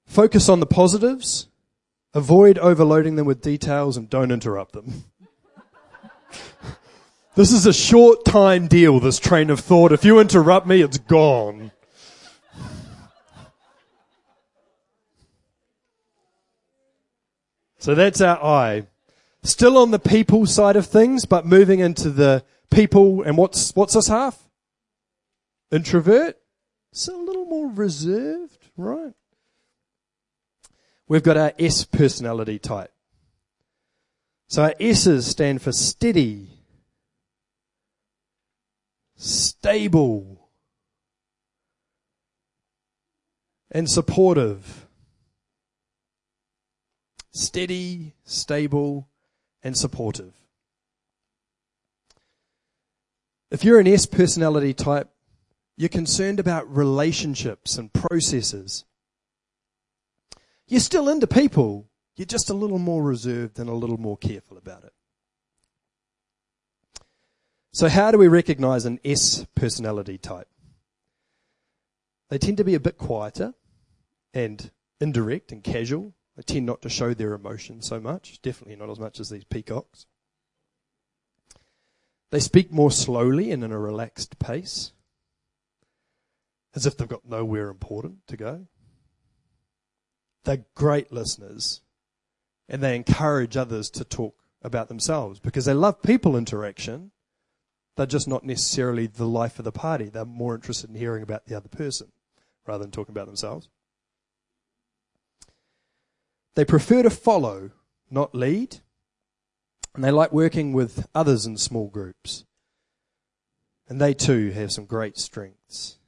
Focus 0.07 0.49
on 0.49 0.59
the 0.61 0.66
positives. 0.66 1.49
Avoid 2.14 2.59
overloading 2.59 3.16
them 3.16 3.27
with 3.27 3.42
details 3.42 3.97
and 3.97 4.11
don't 4.11 4.33
interrupt 4.33 4.73
them. 4.73 5.05
this 7.37 7.53
is 7.53 7.66
a 7.66 7.73
short 7.73 8.25
time 8.25 8.66
deal, 8.66 8.99
this 8.99 9.21
train 9.21 9.51
of 9.51 9.61
thought. 9.61 9.92
If 9.92 10.05
you 10.05 10.19
interrupt 10.19 10.66
me, 10.66 10.81
it's 10.81 10.99
gone. 10.99 11.71
So 17.79 17.95
that's 17.95 18.21
our 18.21 18.42
eye. 18.42 18.87
Still 19.45 19.79
on 19.79 19.92
the 19.92 20.01
people 20.01 20.45
side 20.47 20.75
of 20.75 20.87
things, 20.87 21.25
but 21.25 21.47
moving 21.47 21.79
into 21.79 22.11
the 22.11 22.42
people, 22.71 23.23
and 23.23 23.37
what's, 23.37 23.75
what's 23.75 23.95
this 23.95 24.09
half? 24.09 24.39
Introvert? 25.71 26.39
It's 26.93 27.09
a 27.09 27.13
little 27.13 27.45
more 27.45 27.69
reserved, 27.69 28.69
right? 28.77 29.13
We've 31.09 31.23
got 31.23 31.37
our 31.37 31.53
S 31.59 31.85
personality 31.85 32.59
type. 32.59 32.93
So 34.49 34.63
our 34.63 34.75
S's 34.81 35.27
stand 35.27 35.61
for 35.63 35.73
steady, 35.73 36.49
stable, 39.17 40.49
and 43.71 43.91
supportive. 43.91 44.87
Steady, 47.33 48.15
stable, 48.25 49.09
and 49.63 49.77
supportive. 49.77 50.33
If 53.51 53.65
you're 53.65 53.79
an 53.79 53.87
S 53.87 54.07
personality 54.07 54.75
type, 54.75 55.09
you're 55.77 55.89
concerned 55.89 56.41
about 56.41 56.75
relationships 56.75 57.79
and 57.79 57.93
processes. 57.93 58.85
You're 60.67 60.81
still 60.81 61.09
into 61.09 61.27
people. 61.27 61.89
You're 62.17 62.27
just 62.27 62.51
a 62.51 62.55
little 62.55 62.79
more 62.79 63.03
reserved 63.03 63.59
and 63.59 63.69
a 63.69 63.75
little 63.75 63.99
more 63.99 64.17
careful 64.17 64.57
about 64.57 64.85
it. 64.85 64.93
So 67.73 67.89
how 67.89 68.11
do 68.11 68.19
we 68.19 68.27
recognize 68.27 68.87
an 68.87 68.99
S 69.05 69.47
personality 69.55 70.17
type? 70.17 70.49
They 72.31 72.39
tend 72.39 72.57
to 72.57 72.65
be 72.65 72.75
a 72.75 72.81
bit 72.81 72.97
quieter 72.97 73.55
and 74.33 74.71
indirect 75.01 75.53
and 75.53 75.63
casual. 75.63 76.15
They 76.37 76.43
tend 76.43 76.67
not 76.67 76.83
to 76.83 76.89
show 76.89 77.15
their 77.15 77.35
emotions 77.35 77.87
so 77.87 78.01
much, 78.01 78.41
definitely 78.43 78.77
not 78.77 78.91
as 78.91 78.99
much 78.99 79.21
as 79.21 79.29
these 79.29 79.45
peacocks. 79.45 80.07
They 82.31 82.41
speak 82.41 82.73
more 82.73 82.91
slowly 82.91 83.51
and 83.53 83.62
in 83.62 83.73
a 83.73 83.79
relaxed 83.79 84.39
pace, 84.39 84.93
as 86.75 86.87
if 86.87 86.97
they've 86.97 87.09
got 87.09 87.29
nowhere 87.29 87.69
important 87.69 88.27
to 88.27 88.37
go. 88.37 88.67
They're 90.45 90.65
great 90.75 91.12
listeners 91.12 91.81
and 92.69 92.83
they 92.83 92.97
encourage 92.97 93.57
others 93.57 93.91
to 93.91 94.05
talk 94.05 94.37
about 94.62 94.89
themselves 94.89 95.39
because 95.41 95.65
they 95.65 95.75
love 95.75 96.03
people 96.03 96.37
interaction. 96.37 97.12
They're 97.97 98.07
just 98.07 98.29
not 98.29 98.45
necessarily 98.45 99.07
the 99.07 99.27
life 99.27 99.59
of 99.59 99.65
the 99.65 99.73
party. 99.73 100.09
They're 100.09 100.25
more 100.25 100.55
interested 100.55 100.91
in 100.91 100.97
hearing 100.97 101.23
about 101.23 101.47
the 101.47 101.57
other 101.57 101.69
person 101.69 102.09
rather 102.67 102.85
than 102.85 102.91
talking 102.91 103.12
about 103.12 103.27
themselves. 103.27 103.69
They 106.55 106.65
prefer 106.65 107.03
to 107.03 107.11
follow, 107.11 107.71
not 108.11 108.35
lead. 108.35 108.79
And 109.97 110.05
they 110.05 110.11
like 110.11 110.31
working 110.31 110.75
with 110.75 111.07
others 111.15 111.47
in 111.47 111.57
small 111.57 111.89
groups. 111.89 112.45
And 113.89 114.01
they 114.01 114.13
too 114.13 114.51
have 114.51 114.71
some 114.71 114.85
great 114.85 115.17
strengths. 115.17 115.99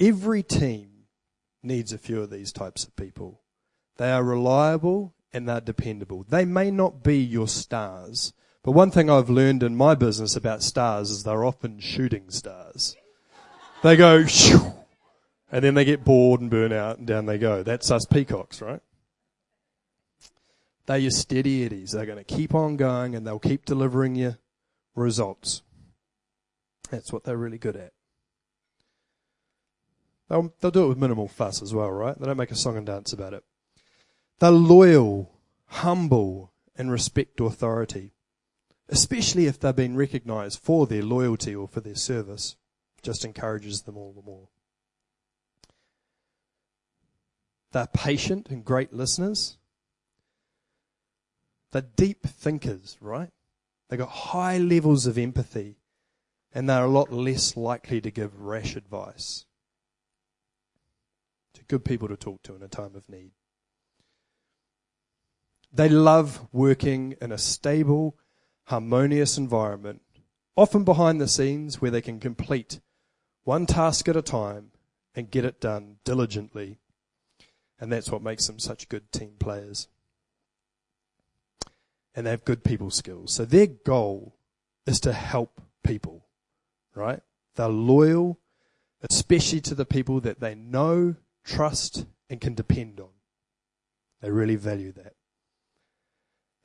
Every 0.00 0.42
team 0.42 1.04
needs 1.62 1.92
a 1.92 1.98
few 1.98 2.20
of 2.20 2.30
these 2.30 2.52
types 2.52 2.84
of 2.84 2.96
people. 2.96 3.42
They 3.96 4.10
are 4.10 4.24
reliable 4.24 5.14
and 5.32 5.48
they're 5.48 5.60
dependable. 5.60 6.24
They 6.28 6.44
may 6.44 6.70
not 6.70 7.04
be 7.04 7.18
your 7.18 7.46
stars, 7.46 8.32
but 8.64 8.72
one 8.72 8.90
thing 8.90 9.08
I've 9.08 9.30
learned 9.30 9.62
in 9.62 9.76
my 9.76 9.94
business 9.94 10.34
about 10.34 10.62
stars 10.62 11.10
is 11.10 11.22
they're 11.22 11.44
often 11.44 11.78
shooting 11.78 12.30
stars. 12.30 12.96
They 13.82 13.94
go, 13.96 14.24
and 15.52 15.64
then 15.64 15.74
they 15.74 15.84
get 15.84 16.04
bored 16.04 16.40
and 16.40 16.50
burn 16.50 16.72
out 16.72 16.98
and 16.98 17.06
down 17.06 17.26
they 17.26 17.38
go. 17.38 17.62
That's 17.62 17.90
us 17.90 18.04
peacocks, 18.04 18.60
right? 18.60 18.80
They're 20.88 20.96
your 20.96 21.10
steady 21.10 21.66
eddies. 21.66 21.90
They're 21.90 22.06
going 22.06 22.16
to 22.16 22.24
keep 22.24 22.54
on 22.54 22.78
going 22.78 23.14
and 23.14 23.26
they'll 23.26 23.38
keep 23.38 23.66
delivering 23.66 24.14
you 24.14 24.38
results. 24.94 25.60
That's 26.90 27.12
what 27.12 27.24
they're 27.24 27.36
really 27.36 27.58
good 27.58 27.76
at. 27.76 27.92
They'll, 30.30 30.54
they'll 30.58 30.70
do 30.70 30.86
it 30.86 30.88
with 30.88 30.96
minimal 30.96 31.28
fuss 31.28 31.60
as 31.60 31.74
well, 31.74 31.90
right? 31.90 32.18
They 32.18 32.24
don't 32.24 32.38
make 32.38 32.50
a 32.50 32.56
song 32.56 32.78
and 32.78 32.86
dance 32.86 33.12
about 33.12 33.34
it. 33.34 33.44
They're 34.38 34.50
loyal, 34.50 35.30
humble, 35.66 36.52
and 36.74 36.90
respect 36.90 37.38
authority, 37.38 38.14
especially 38.88 39.44
if 39.44 39.60
they've 39.60 39.76
been 39.76 39.94
recognized 39.94 40.58
for 40.58 40.86
their 40.86 41.02
loyalty 41.02 41.54
or 41.54 41.68
for 41.68 41.82
their 41.82 41.96
service. 41.96 42.56
Just 43.02 43.26
encourages 43.26 43.82
them 43.82 43.98
all 43.98 44.14
the 44.14 44.22
more. 44.22 44.48
They're 47.72 47.88
patient 47.88 48.48
and 48.48 48.64
great 48.64 48.94
listeners. 48.94 49.57
They're 51.72 51.82
deep 51.82 52.26
thinkers, 52.26 52.96
right? 53.00 53.30
They've 53.88 53.98
got 53.98 54.08
high 54.08 54.58
levels 54.58 55.06
of 55.06 55.18
empathy 55.18 55.76
and 56.52 56.68
they're 56.68 56.84
a 56.84 56.90
lot 56.90 57.12
less 57.12 57.56
likely 57.56 58.00
to 58.00 58.10
give 58.10 58.40
rash 58.40 58.76
advice. 58.76 59.44
To 61.54 61.64
good 61.64 61.84
people 61.84 62.08
to 62.08 62.16
talk 62.16 62.42
to 62.44 62.54
in 62.54 62.62
a 62.62 62.68
time 62.68 62.94
of 62.94 63.08
need. 63.08 63.32
They 65.72 65.88
love 65.88 66.48
working 66.52 67.16
in 67.20 67.30
a 67.30 67.38
stable, 67.38 68.16
harmonious 68.64 69.36
environment, 69.36 70.00
often 70.56 70.84
behind 70.84 71.20
the 71.20 71.28
scenes 71.28 71.80
where 71.80 71.90
they 71.90 72.00
can 72.00 72.18
complete 72.18 72.80
one 73.44 73.66
task 73.66 74.08
at 74.08 74.16
a 74.16 74.22
time 74.22 74.70
and 75.14 75.30
get 75.30 75.44
it 75.44 75.60
done 75.60 75.96
diligently. 76.04 76.78
And 77.78 77.92
that's 77.92 78.10
what 78.10 78.22
makes 78.22 78.46
them 78.46 78.58
such 78.58 78.88
good 78.88 79.12
team 79.12 79.34
players 79.38 79.88
and 82.14 82.26
they 82.26 82.30
have 82.30 82.44
good 82.44 82.64
people 82.64 82.90
skills. 82.90 83.32
So 83.32 83.44
their 83.44 83.66
goal 83.66 84.36
is 84.86 85.00
to 85.00 85.12
help 85.12 85.60
people, 85.84 86.26
right? 86.94 87.20
They're 87.56 87.68
loyal, 87.68 88.38
especially 89.10 89.60
to 89.62 89.74
the 89.74 89.84
people 89.84 90.20
that 90.20 90.40
they 90.40 90.54
know, 90.54 91.16
trust, 91.44 92.06
and 92.30 92.40
can 92.40 92.54
depend 92.54 93.00
on. 93.00 93.10
They 94.20 94.30
really 94.30 94.56
value 94.56 94.92
that. 94.92 95.14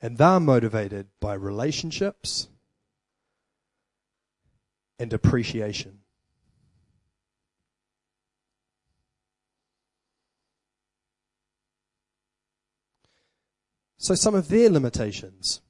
And 0.00 0.18
they're 0.18 0.40
motivated 0.40 1.06
by 1.20 1.34
relationships 1.34 2.48
and 4.98 5.12
appreciation. 5.12 6.00
So, 14.04 14.14
some 14.14 14.34
of 14.34 14.48
their 14.48 14.68
limitations. 14.68 15.62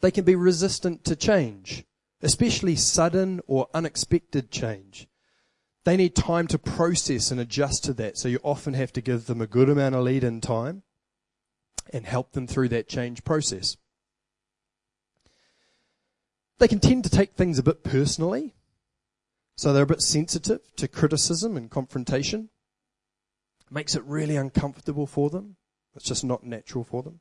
They 0.00 0.10
can 0.10 0.24
be 0.24 0.36
resistant 0.36 1.04
to 1.04 1.14
change, 1.14 1.84
especially 2.22 2.76
sudden 2.76 3.42
or 3.46 3.68
unexpected 3.74 4.50
change. 4.50 5.06
They 5.84 5.98
need 5.98 6.16
time 6.16 6.46
to 6.46 6.58
process 6.58 7.30
and 7.30 7.38
adjust 7.38 7.84
to 7.84 7.92
that, 7.92 8.16
so 8.16 8.28
you 8.28 8.38
often 8.42 8.72
have 8.72 8.90
to 8.94 9.02
give 9.02 9.26
them 9.26 9.42
a 9.42 9.46
good 9.46 9.68
amount 9.68 9.96
of 9.96 10.02
lead 10.02 10.24
in 10.24 10.40
time 10.40 10.82
and 11.92 12.06
help 12.06 12.32
them 12.32 12.46
through 12.46 12.70
that 12.70 12.88
change 12.88 13.22
process. 13.22 13.76
They 16.56 16.68
can 16.68 16.80
tend 16.80 17.04
to 17.04 17.10
take 17.10 17.34
things 17.34 17.58
a 17.58 17.62
bit 17.62 17.84
personally, 17.84 18.54
so 19.58 19.74
they're 19.74 19.82
a 19.82 19.86
bit 19.86 20.00
sensitive 20.00 20.74
to 20.76 20.88
criticism 20.88 21.58
and 21.58 21.70
confrontation. 21.70 22.48
It 23.66 23.74
makes 23.74 23.94
it 23.94 24.04
really 24.04 24.36
uncomfortable 24.36 25.06
for 25.06 25.28
them. 25.28 25.56
It's 25.94 26.04
just 26.04 26.24
not 26.24 26.44
natural 26.44 26.84
for 26.84 27.02
them. 27.02 27.20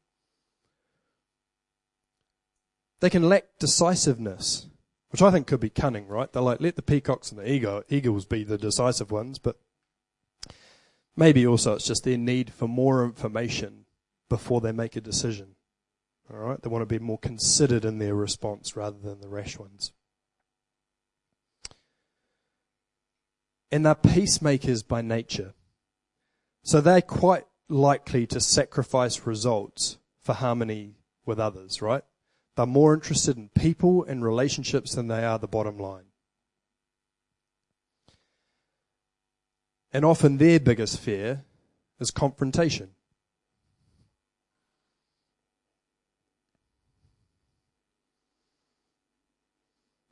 They 2.99 3.10
can 3.10 3.29
lack 3.29 3.45
decisiveness, 3.60 4.67
which 5.10 5.21
I 5.21 5.32
think 5.32 5.47
could 5.47 5.60
be 5.60 5.69
cunning, 5.69 6.08
right? 6.08 6.32
They're 6.32 6.41
like, 6.41 6.62
let 6.62 6.75
the 6.75 6.82
peacocks 6.82 7.32
and 7.32 7.39
the 7.39 7.51
eagle, 7.51 7.84
eagles 7.89 8.25
be 8.25 8.43
the 8.43 8.58
decisive 8.58 9.12
ones, 9.12 9.39
but 9.39 9.58
maybe 11.15 11.47
also 11.47 11.75
it's 11.75 11.88
just 11.88 12.03
their 12.03 12.17
need 12.17 12.53
for 12.53 12.67
more 12.67 13.03
information 13.03 13.86
before 14.29 14.62
they 14.62 14.71
make 14.71 14.95
a 14.95 15.01
decision. 15.01 15.55
All 16.32 16.39
right? 16.39 16.62
They 16.62 16.69
want 16.69 16.82
to 16.84 16.99
be 16.99 17.03
more 17.03 17.17
considered 17.17 17.86
in 17.86 17.97
their 17.97 18.15
response 18.15 18.75
rather 18.75 18.99
than 18.99 19.21
the 19.21 19.29
rash 19.29 19.58
ones. 19.58 19.93
And 23.71 23.86
they're 23.86 23.95
peacemakers 23.95 24.84
by 24.84 25.01
nature. 25.01 25.53
So 26.63 26.82
they're 26.82 27.01
quite 27.01 27.45
likely 27.69 28.25
to 28.27 28.41
sacrifice 28.41 29.25
results 29.25 29.97
for 30.21 30.34
harmony 30.34 30.95
with 31.25 31.39
others, 31.39 31.82
right? 31.82 32.03
They're 32.55 32.65
more 32.65 32.93
interested 32.93 33.38
in 33.38 33.49
people 33.49 34.03
and 34.03 34.23
relationships 34.23 34.95
than 34.95 35.08
they 35.08 35.23
are 35.23 35.39
the 35.39 35.47
bottom 35.47 35.77
line. 35.77 36.05
And 39.93 40.03
often 40.03 40.38
their 40.38 40.60
biggest 40.60 40.99
fear 40.99 41.45
is 41.99 42.12
confrontation. 42.12 42.89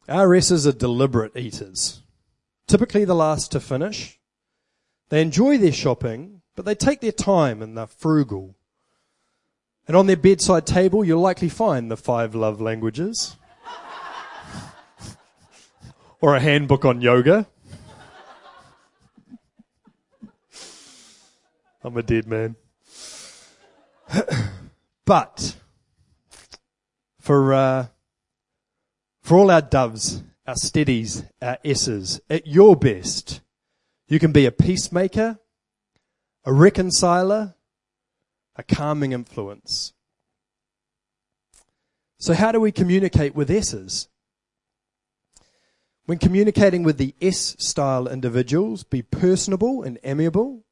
RSs 0.07 0.65
are 0.65 0.71
deliberate 0.71 1.35
eaters, 1.35 2.01
typically 2.65 3.03
the 3.03 3.13
last 3.13 3.51
to 3.51 3.59
finish. 3.59 4.19
They 5.09 5.21
enjoy 5.21 5.57
their 5.57 5.73
shopping, 5.73 6.36
but 6.57 6.65
they 6.65 6.75
take 6.75 6.99
their 7.01 7.13
time 7.13 7.61
and 7.61 7.77
they're 7.77 7.85
frugal. 7.85 8.55
And 9.87 9.95
on 9.95 10.07
their 10.07 10.17
bedside 10.17 10.65
table, 10.65 11.05
you'll 11.05 11.21
likely 11.21 11.49
find 11.49 11.91
the 11.91 11.95
five 11.95 12.33
love 12.33 12.59
languages. 12.59 13.37
or 16.19 16.35
a 16.35 16.39
handbook 16.39 16.83
on 16.83 16.99
yoga. 16.99 17.45
I'm 21.83 21.95
a 21.95 22.01
dead 22.01 22.25
man. 22.27 22.55
but 25.05 25.55
for 27.19 27.53
uh, 27.53 27.85
for 29.21 29.37
all 29.37 29.51
our 29.51 29.61
doves, 29.61 30.23
our 30.47 30.55
steadies, 30.55 31.23
our 31.39 31.59
S's, 31.63 32.19
at 32.31 32.47
your 32.47 32.75
best, 32.75 33.41
you 34.07 34.17
can 34.17 34.31
be 34.31 34.47
a 34.47 34.51
peacemaker, 34.51 35.37
a 36.47 36.53
reconciler, 36.53 37.55
a 38.55 38.63
calming 38.63 39.11
influence. 39.11 39.91
So 42.19 42.33
how 42.33 42.53
do 42.53 42.61
we 42.61 42.71
communicate 42.71 43.35
with 43.35 43.51
S's? 43.51 44.07
When 46.05 46.17
communicating 46.17 46.83
with 46.83 46.97
the 46.97 47.13
S 47.21 47.57
style 47.59 48.07
individuals, 48.07 48.85
be 48.85 49.01
personable 49.01 49.83
and 49.83 49.99
amiable. 50.05 50.63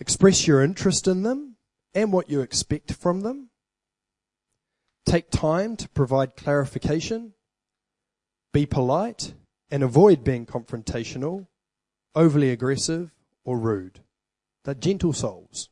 Express 0.00 0.48
your 0.48 0.64
interest 0.64 1.06
in 1.06 1.22
them 1.22 1.54
and 1.94 2.12
what 2.12 2.28
you 2.28 2.40
expect 2.40 2.92
from 2.92 3.20
them. 3.20 3.50
Take 5.06 5.30
time 5.30 5.76
to 5.76 5.88
provide 5.90 6.34
clarification. 6.34 7.34
Be 8.52 8.66
polite 8.66 9.32
and 9.70 9.84
avoid 9.84 10.24
being 10.24 10.44
confrontational, 10.44 11.46
overly 12.16 12.50
aggressive, 12.50 13.12
or 13.44 13.60
rude. 13.60 14.00
They're 14.68 14.74
gentle 14.74 15.14
souls. 15.14 15.70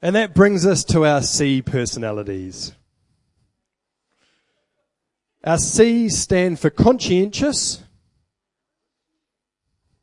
And 0.00 0.16
that 0.16 0.34
brings 0.34 0.64
us 0.64 0.84
to 0.84 1.04
our 1.04 1.20
C 1.20 1.60
personalities. 1.60 2.72
Our 5.44 5.58
C 5.58 6.08
stand 6.08 6.58
for 6.58 6.70
conscientious, 6.70 7.82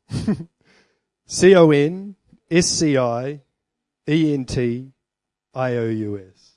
C 1.26 1.56
O 1.56 1.72
N 1.72 2.14
S 2.48 2.68
C 2.68 2.96
I 2.96 3.40
E 4.08 4.34
N 4.34 4.44
T 4.44 4.92
I 5.54 5.76
O 5.76 5.88
U 5.88 6.18
S. 6.18 6.52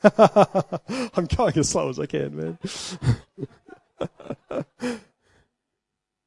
I'm 1.16 1.26
going 1.26 1.58
as 1.58 1.68
slow 1.68 1.88
as 1.88 1.98
I 1.98 2.06
can, 2.06 2.36
man. 2.36 2.58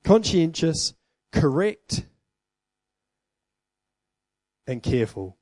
Conscientious, 0.04 0.94
correct, 1.32 2.06
and 4.68 4.84
careful. 4.84 5.38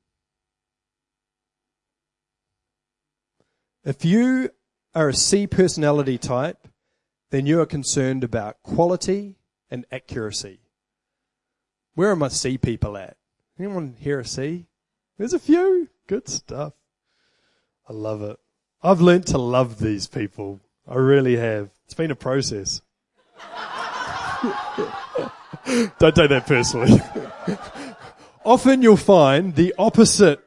If 3.84 4.04
you 4.04 4.50
are 4.94 5.08
a 5.08 5.14
C 5.14 5.46
personality 5.46 6.18
type, 6.18 6.68
then 7.30 7.46
you 7.46 7.60
are 7.60 7.66
concerned 7.66 8.24
about 8.24 8.62
quality 8.62 9.36
and 9.70 9.86
accuracy. 9.90 10.60
Where 11.94 12.10
are 12.10 12.16
my 12.16 12.28
C 12.28 12.58
people 12.58 12.96
at? 12.96 13.16
Anyone 13.60 13.94
here 14.00 14.18
a 14.18 14.24
C? 14.24 14.64
There's 15.18 15.34
a 15.34 15.38
few. 15.38 15.90
Good 16.06 16.30
stuff. 16.30 16.72
I 17.86 17.92
love 17.92 18.22
it. 18.22 18.38
I've 18.82 19.02
learned 19.02 19.26
to 19.26 19.36
love 19.36 19.78
these 19.78 20.06
people. 20.06 20.60
I 20.88 20.94
really 20.94 21.36
have. 21.36 21.68
It's 21.84 21.92
been 21.92 22.10
a 22.10 22.16
process. 22.16 22.80
Don't 25.98 26.14
take 26.14 26.30
that 26.30 26.46
personally. 26.46 27.02
Often 28.46 28.80
you'll 28.80 28.96
find 28.96 29.54
the 29.54 29.74
opposite, 29.78 30.40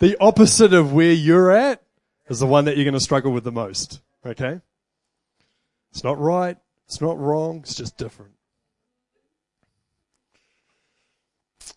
the 0.00 0.16
opposite 0.20 0.72
of 0.74 0.92
where 0.92 1.12
you're 1.12 1.52
at 1.52 1.80
is 2.28 2.40
the 2.40 2.48
one 2.48 2.64
that 2.64 2.76
you're 2.76 2.84
going 2.84 2.94
to 2.94 3.00
struggle 3.00 3.30
with 3.30 3.44
the 3.44 3.52
most. 3.52 4.00
Okay? 4.26 4.60
It's 5.92 6.02
not 6.02 6.18
right. 6.18 6.56
It's 6.86 7.00
not 7.00 7.16
wrong. 7.16 7.60
It's 7.60 7.76
just 7.76 7.96
different. 7.96 8.32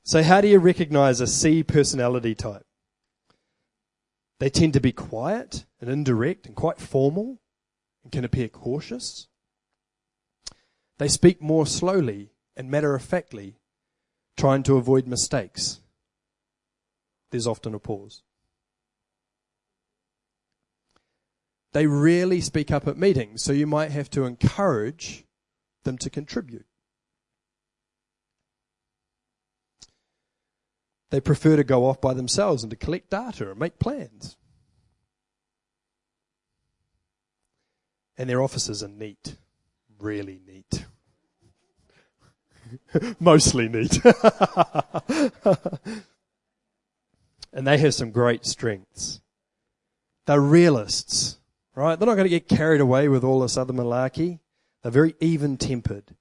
So 0.09 0.23
how 0.23 0.41
do 0.41 0.47
you 0.47 0.57
recognize 0.57 1.21
a 1.21 1.27
C 1.27 1.61
personality 1.61 2.33
type? 2.33 2.65
They 4.39 4.49
tend 4.49 4.73
to 4.73 4.79
be 4.79 4.91
quiet 4.91 5.65
and 5.79 5.87
indirect 5.87 6.47
and 6.47 6.55
quite 6.55 6.79
formal 6.79 7.37
and 8.03 8.11
can 8.11 8.25
appear 8.25 8.47
cautious. 8.47 9.27
They 10.97 11.09
speak 11.09 11.43
more 11.43 11.67
slowly 11.67 12.31
and 12.57 12.71
matter 12.71 12.95
of 12.95 13.03
factly, 13.03 13.59
trying 14.35 14.63
to 14.63 14.77
avoid 14.77 15.05
mistakes. 15.05 15.79
There's 17.29 17.45
often 17.45 17.75
a 17.75 17.79
pause. 17.79 18.23
They 21.73 21.85
rarely 21.85 22.41
speak 22.41 22.71
up 22.71 22.87
at 22.87 22.97
meetings, 22.97 23.43
so 23.43 23.51
you 23.51 23.67
might 23.67 23.91
have 23.91 24.09
to 24.09 24.25
encourage 24.25 25.25
them 25.83 25.99
to 25.99 26.09
contribute. 26.09 26.65
They 31.09 31.19
prefer 31.19 31.55
to 31.55 31.63
go 31.63 31.87
off 31.87 31.99
by 31.99 32.13
themselves 32.13 32.63
and 32.63 32.69
to 32.69 32.75
collect 32.75 33.09
data 33.09 33.49
and 33.49 33.59
make 33.59 33.79
plans. 33.79 34.37
And 38.17 38.29
their 38.29 38.41
offices 38.41 38.83
are 38.83 38.89
neat. 38.89 39.35
really 39.99 40.39
neat. 40.45 40.85
Mostly 43.19 43.67
neat. 43.69 43.99
and 47.53 47.65
they 47.65 47.77
have 47.77 47.93
some 47.93 48.11
great 48.11 48.45
strengths. 48.45 49.21
They're 50.25 50.39
realists, 50.39 51.39
right? 51.73 51.97
They're 51.97 52.05
not 52.05 52.15
going 52.15 52.25
to 52.25 52.29
get 52.29 52.47
carried 52.47 52.81
away 52.81 53.07
with 53.07 53.23
all 53.23 53.39
this 53.39 53.57
other 53.57 53.73
malarkey. 53.73 54.39
They're 54.83 54.91
very 54.91 55.15
even 55.19 55.57
tempered. 55.57 56.15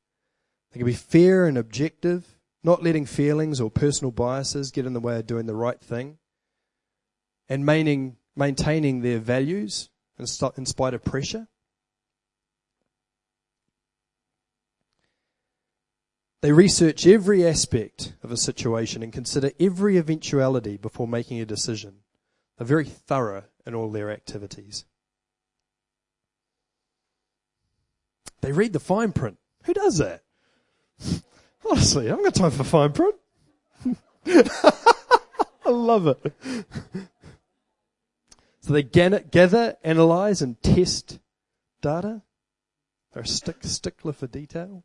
They 0.73 0.79
can 0.79 0.87
be 0.87 0.95
fair 0.95 1.47
and 1.47 1.59
objective, 1.59 2.38
not 2.63 2.83
letting 2.83 3.07
feelings 3.07 3.61
or 3.61 3.71
personal 3.71 4.11
biases 4.11 4.71
get 4.71 4.87
in 4.87 4.93
the 4.93 5.01
way 5.01 5.19
of 5.19 5.27
doing 5.27 5.47
the 5.47 5.55
right 5.55 5.81
thing, 5.81 6.19
and 7.49 7.65
maintaining, 7.65 8.17
maintaining 8.37 9.01
their 9.01 9.19
values 9.19 9.91
in 10.19 10.27
spite 10.27 10.95
of 10.95 11.05
pressure. 11.05 11.49
They 16.41 16.53
research 16.53 17.07
every 17.07 17.45
aspect 17.45 18.13
of 18.23 18.31
a 18.31 18.37
situation 18.37 19.03
and 19.03 19.13
consider 19.13 19.51
every 19.59 19.97
eventuality 19.97 20.77
before 20.77 21.09
making 21.09 21.41
a 21.41 21.47
decision. 21.47 21.97
They're 22.57 22.67
very 22.67 22.85
thorough 22.85 23.45
in 23.67 23.75
all 23.75 23.91
their 23.91 24.11
activities. 24.11 24.85
They 28.41 28.53
read 28.53 28.73
the 28.73 28.79
fine 28.79 29.13
print. 29.13 29.39
Who 29.65 29.75
does 29.75 29.99
that? 29.99 30.23
Honestly, 31.71 32.07
I 32.07 32.11
haven't 32.11 32.25
got 32.25 32.35
time 32.35 32.51
for 32.51 32.65
fine 32.65 32.93
print. 32.93 33.17
I 34.27 35.71
love 35.71 36.07
it. 36.07 36.35
So 38.61 38.75
they 38.75 38.83
gather, 38.83 39.77
analyze, 39.83 40.43
and 40.43 40.63
test 40.63 41.19
data. 41.81 42.23
They're 43.13 43.23
a 43.23 43.27
stick, 43.27 43.57
stickler 43.63 44.13
for 44.13 44.27
detail. 44.27 44.85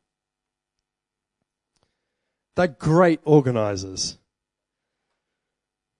They're 2.55 2.67
great 2.67 3.19
organizers. 3.25 4.17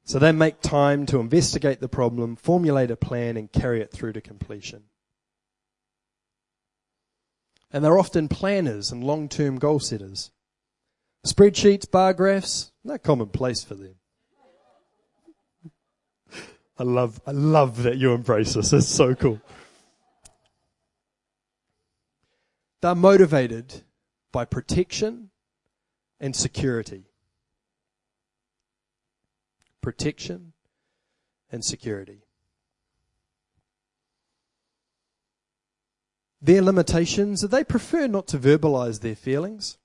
So 0.05 0.19
they 0.19 0.31
make 0.31 0.61
time 0.61 1.05
to 1.07 1.19
investigate 1.19 1.79
the 1.79 1.89
problem, 1.89 2.35
formulate 2.35 2.91
a 2.91 2.95
plan, 2.95 3.37
and 3.37 3.51
carry 3.51 3.81
it 3.81 3.91
through 3.91 4.13
to 4.13 4.21
completion. 4.21 4.83
And 7.71 7.83
they're 7.83 7.97
often 7.97 8.27
planners 8.27 8.91
and 8.91 9.03
long-term 9.03 9.59
goal 9.59 9.79
setters. 9.79 10.31
Spreadsheets, 11.25 11.89
bar 11.89 12.13
graphs, 12.13 12.71
not 12.83 13.01
commonplace 13.01 13.63
for 13.63 13.75
them. 13.75 13.95
I 16.77 16.83
love, 16.83 17.21
I 17.25 17.31
love 17.31 17.83
that 17.83 17.97
you 17.97 18.13
embrace 18.13 18.55
this. 18.55 18.73
It's 18.73 18.88
so 18.88 19.15
cool. 19.15 19.39
They're 22.81 22.93
motivated 22.93 23.83
by 24.33 24.43
protection 24.43 25.29
and 26.19 26.36
security. 26.36 27.05
Protection 29.79 30.51
and 31.49 31.63
security. 31.63 32.23
Their 36.41 36.62
limitations, 36.62 37.39
they 37.39 37.63
prefer 37.63 38.07
not 38.07 38.27
to 38.27 38.38
verbalize 38.38 38.99
their 38.99 39.15
feelings. 39.15 39.77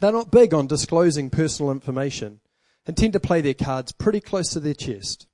They're 0.00 0.12
not 0.12 0.30
big 0.30 0.54
on 0.54 0.66
disclosing 0.66 1.30
personal 1.30 1.72
information 1.72 2.40
and 2.86 2.96
tend 2.96 3.12
to 3.14 3.20
play 3.20 3.40
their 3.40 3.54
cards 3.54 3.92
pretty 3.92 4.20
close 4.20 4.50
to 4.50 4.60
their 4.60 4.74
chest. 4.74 5.26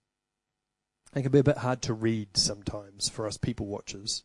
They 1.13 1.23
can 1.23 1.31
be 1.31 1.39
a 1.39 1.45
bit 1.45 1.59
hard 1.59 1.83
to 1.83 1.95
read 1.95 2.37
sometimes 2.37 3.09
for 3.09 3.27
us 3.27 3.37
people 3.37 3.67
watchers. 3.67 4.25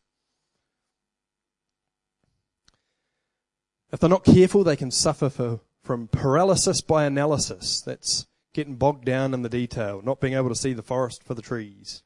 If 3.91 3.99
they're 3.99 4.10
not 4.10 4.23
careful, 4.23 4.63
they 4.63 4.75
can 4.75 4.91
suffer 4.91 5.30
for 5.30 5.62
from 5.84 6.08
paralysis 6.08 6.82
by 6.82 7.06
analysis. 7.06 7.82
That's 7.82 8.28
getting 8.54 8.75
bogged 8.75 9.06
down 9.06 9.34
in 9.34 9.41
the 9.41 9.49
detail, 9.49 10.02
not 10.04 10.19
being 10.19 10.34
able 10.34 10.49
to 10.49 10.56
see 10.56 10.73
the 10.73 10.84
forest 10.84 11.23
for 11.23 11.34
the 11.34 11.41
trees. 11.41 12.04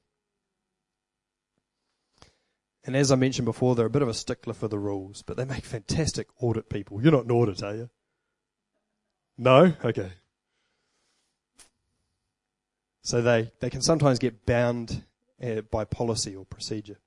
And 2.86 2.96
as 2.96 3.12
I 3.12 3.16
mentioned 3.16 3.46
before, 3.46 3.76
they're 3.76 3.86
a 3.86 3.90
bit 3.90 4.02
of 4.02 4.10
a 4.10 4.14
stickler 4.14 4.54
for 4.54 4.68
the 4.68 4.80
rules, 4.80 5.22
but 5.22 5.38
they 5.38 5.46
make 5.46 5.64
fantastic 5.64 6.28
audit 6.40 6.70
people. 6.70 7.02
You're 7.02 7.14
not 7.14 7.26
an 7.26 7.32
audit, 7.32 7.64
are 7.64 7.76
you? 7.76 7.90
No? 9.38 9.74
Okay. 9.84 10.12
So 13.02 13.22
they, 13.22 13.52
they 13.60 13.70
can 13.70 13.82
sometimes 13.82 14.20
get 14.20 14.46
bound 14.46 15.04
uh, 15.44 15.62
by 15.62 15.84
policy 15.84 16.36
or 16.36 16.46
procedure. 16.46 17.00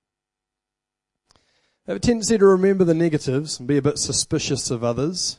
They 1.85 1.93
have 1.93 1.97
a 1.97 2.01
tendency 2.01 2.37
to 2.37 2.47
remember 2.47 2.85
the 2.85 2.95
negatives 2.95 3.59
and 3.59 3.69
be 3.69 3.77
a 3.77 3.83
bit 3.83 3.99
suspicious 3.99 4.71
of 4.71 4.85
others 4.85 5.39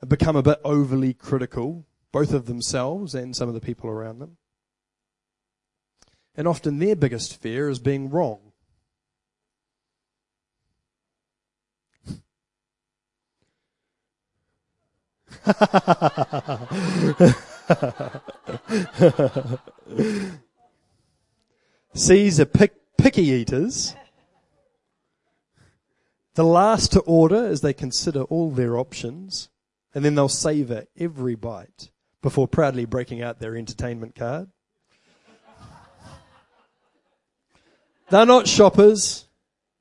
and 0.00 0.10
become 0.10 0.36
a 0.36 0.42
bit 0.42 0.60
overly 0.64 1.14
critical, 1.14 1.86
both 2.12 2.32
of 2.32 2.46
themselves 2.46 3.14
and 3.14 3.34
some 3.34 3.48
of 3.48 3.54
the 3.54 3.60
people 3.60 3.88
around 3.88 4.18
them. 4.18 4.36
And 6.36 6.46
often 6.46 6.78
their 6.78 6.94
biggest 6.94 7.40
fear 7.40 7.68
is 7.68 7.78
being 7.78 8.10
wrong. 8.10 8.43
C's 21.94 22.40
are 22.40 22.46
pick, 22.46 22.74
picky 22.96 23.24
eaters. 23.24 23.94
The 26.34 26.44
last 26.44 26.92
to 26.92 27.00
order 27.00 27.46
as 27.46 27.60
they 27.60 27.72
consider 27.72 28.22
all 28.22 28.50
their 28.50 28.78
options 28.78 29.50
and 29.94 30.04
then 30.04 30.14
they'll 30.14 30.28
savor 30.28 30.84
every 30.98 31.34
bite 31.34 31.90
before 32.22 32.48
proudly 32.48 32.84
breaking 32.84 33.22
out 33.22 33.38
their 33.38 33.56
entertainment 33.56 34.14
card. 34.14 34.48
They're 38.10 38.26
not 38.26 38.48
shoppers. 38.48 39.26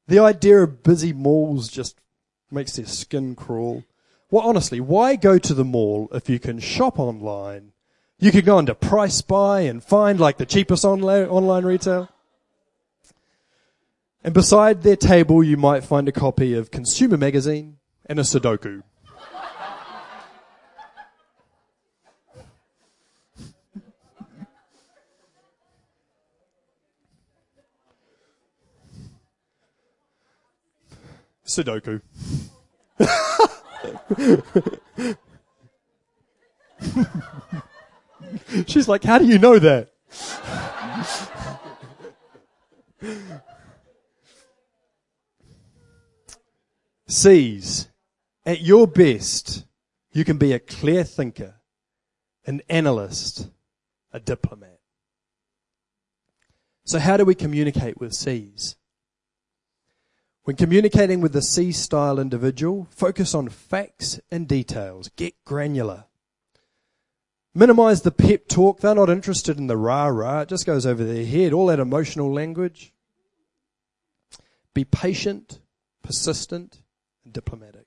The 0.08 0.19
idea 0.19 0.60
of 0.60 0.84
busy 0.84 1.13
malls 1.13 1.69
just 1.69 1.99
makes 2.52 2.76
their 2.76 2.86
skin 2.86 3.36
crawl. 3.36 3.84
Well, 4.34 4.48
honestly, 4.48 4.80
why 4.80 5.15
go 5.15 5.38
to 5.38 5.54
the 5.54 5.63
mall 5.63 6.10
if 6.12 6.28
you 6.28 6.39
can 6.39 6.58
shop 6.58 6.98
online? 6.98 7.72
You 8.17 8.32
could 8.32 8.46
go 8.46 8.58
into 8.58 8.74
PriceSpy 8.74 9.69
and 9.69 9.84
find 9.84 10.19
like 10.19 10.39
the 10.39 10.46
cheapest 10.48 10.84
online, 10.84 11.28
online 11.28 11.63
retail. 11.65 12.10
And 14.24 14.34
beside 14.34 14.82
their 14.82 14.96
table, 14.96 15.43
you 15.43 15.56
might 15.56 15.84
find 15.84 16.08
a 16.08 16.12
copy 16.12 16.56
of 16.56 16.72
Consumer 16.72 17.15
Magazine 17.15 17.78
and 18.08 18.17
a 18.17 18.24
Sudoku. 18.24 18.82
Sudoku. 31.46 32.02
She's 38.67 38.88
like, 38.88 39.04
how 39.04 39.19
do 39.19 39.26
you 39.26 39.38
know 39.38 39.60
that? 39.60 39.89
C's, 47.08 47.89
at 48.46 48.62
your 48.62 48.88
best, 48.88 49.65
you 50.12 50.26
can 50.26 50.38
be 50.38 50.54
a 50.54 50.60
clear 50.60 51.04
thinker, 51.04 51.56
an 52.46 52.62
analyst, 52.69 53.50
a 54.12 54.19
diplomat. 54.19 54.79
So 56.86 57.00
how 57.00 57.17
do 57.17 57.25
we 57.25 57.36
communicate 57.36 58.00
with 58.00 58.13
C's? 58.13 58.75
When 60.44 60.58
communicating 60.58 61.21
with 61.21 61.31
the 61.31 61.41
C 61.41 61.71
style 61.71 62.19
individual, 62.19 62.87
focus 62.91 63.33
on 63.33 63.48
facts 63.48 64.19
and 64.29 64.48
details. 64.48 65.10
Get 65.15 65.33
granular. 65.46 66.06
Minimize 67.56 68.02
the 68.02 68.12
pep 68.12 68.48
talk. 68.50 68.79
They're 68.81 68.96
not 68.96 69.10
interested 69.10 69.58
in 69.58 69.67
the 69.67 69.77
rah 69.77 70.08
rah. 70.08 70.41
It 70.41 70.50
just 70.50 70.65
goes 70.65 70.85
over 70.85 71.04
their 71.04 71.25
head. 71.25 71.54
All 71.54 71.67
that 71.67 71.79
emotional 71.79 72.33
language. 72.33 72.91
Be 74.73 74.83
patient, 74.83 75.60
persistent, 76.02 76.81
and 77.23 77.31
diplomatic. 77.31 77.85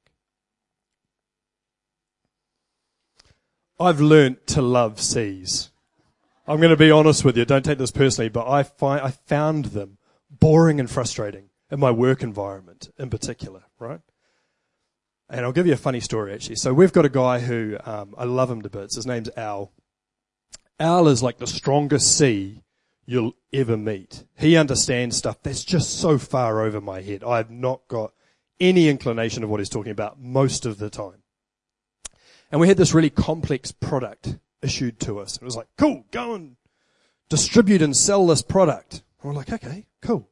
I've 3.78 4.00
learnt 4.00 4.46
to 4.48 4.62
love 4.62 5.00
C's. 5.02 5.70
I'm 6.46 6.58
going 6.58 6.70
to 6.70 6.76
be 6.76 6.90
honest 6.90 7.24
with 7.24 7.36
you. 7.36 7.44
Don't 7.44 7.64
take 7.64 7.76
this 7.78 7.90
personally, 7.90 8.30
but 8.30 8.48
I 8.48 8.62
find 8.62 9.02
I 9.02 9.10
found 9.10 9.66
them 9.66 9.98
boring 10.30 10.80
and 10.80 10.90
frustrating 10.90 11.45
in 11.70 11.80
my 11.80 11.90
work 11.90 12.22
environment 12.22 12.90
in 12.98 13.10
particular, 13.10 13.64
right? 13.78 14.00
And 15.28 15.44
I'll 15.44 15.52
give 15.52 15.66
you 15.66 15.72
a 15.72 15.78
funny 15.78 16.00
story 16.00 16.32
actually. 16.32 16.56
So 16.56 16.72
we've 16.72 16.92
got 16.92 17.04
a 17.04 17.10
guy 17.10 17.40
who 17.40 17.76
um, 17.84 18.14
I 18.16 18.24
love 18.24 18.50
him 18.50 18.62
to 18.62 18.70
bits. 18.70 18.96
His 18.96 19.06
name's 19.06 19.30
Al. 19.36 19.72
Al 20.78 21.08
is 21.08 21.22
like 21.22 21.38
the 21.38 21.46
strongest 21.46 22.16
C 22.16 22.62
you'll 23.06 23.34
ever 23.52 23.76
meet. 23.76 24.24
He 24.36 24.56
understands 24.56 25.16
stuff 25.16 25.42
that's 25.42 25.64
just 25.64 25.98
so 25.98 26.18
far 26.18 26.60
over 26.62 26.80
my 26.80 27.00
head. 27.00 27.24
I've 27.24 27.50
not 27.50 27.88
got 27.88 28.12
any 28.60 28.88
inclination 28.88 29.42
of 29.42 29.50
what 29.50 29.60
he's 29.60 29.68
talking 29.68 29.92
about 29.92 30.20
most 30.20 30.66
of 30.66 30.78
the 30.78 30.90
time. 30.90 31.22
And 32.50 32.60
we 32.60 32.68
had 32.68 32.76
this 32.76 32.94
really 32.94 33.10
complex 33.10 33.72
product 33.72 34.38
issued 34.62 35.00
to 35.00 35.18
us. 35.18 35.36
It 35.36 35.42
was 35.42 35.56
like, 35.56 35.68
cool, 35.76 36.04
go 36.10 36.34
and 36.34 36.56
distribute 37.28 37.82
and 37.82 37.96
sell 37.96 38.26
this 38.26 38.42
product. 38.42 39.02
And 39.20 39.30
we're 39.30 39.36
like, 39.36 39.52
okay, 39.52 39.86
cool. 40.00 40.28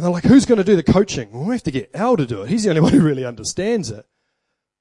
And 0.00 0.06
they're 0.06 0.14
like, 0.14 0.24
who's 0.24 0.46
going 0.46 0.56
to 0.56 0.64
do 0.64 0.76
the 0.76 0.82
coaching? 0.82 1.30
Well, 1.30 1.44
we 1.44 1.54
have 1.54 1.62
to 1.64 1.70
get 1.70 1.90
Al 1.92 2.16
to 2.16 2.24
do 2.24 2.40
it. 2.40 2.48
He's 2.48 2.62
the 2.62 2.70
only 2.70 2.80
one 2.80 2.94
who 2.94 3.02
really 3.02 3.26
understands 3.26 3.90
it. 3.90 4.06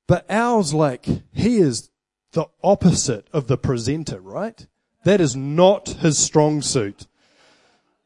But 0.07 0.25
Al's 0.31 0.73
like, 0.73 1.05
he 1.33 1.57
is 1.57 1.89
the 2.31 2.45
opposite 2.63 3.27
of 3.33 3.47
the 3.47 3.57
presenter, 3.57 4.21
right? 4.21 4.65
That 5.03 5.19
is 5.19 5.35
not 5.35 5.89
his 5.89 6.17
strong 6.17 6.61
suit. 6.61 7.05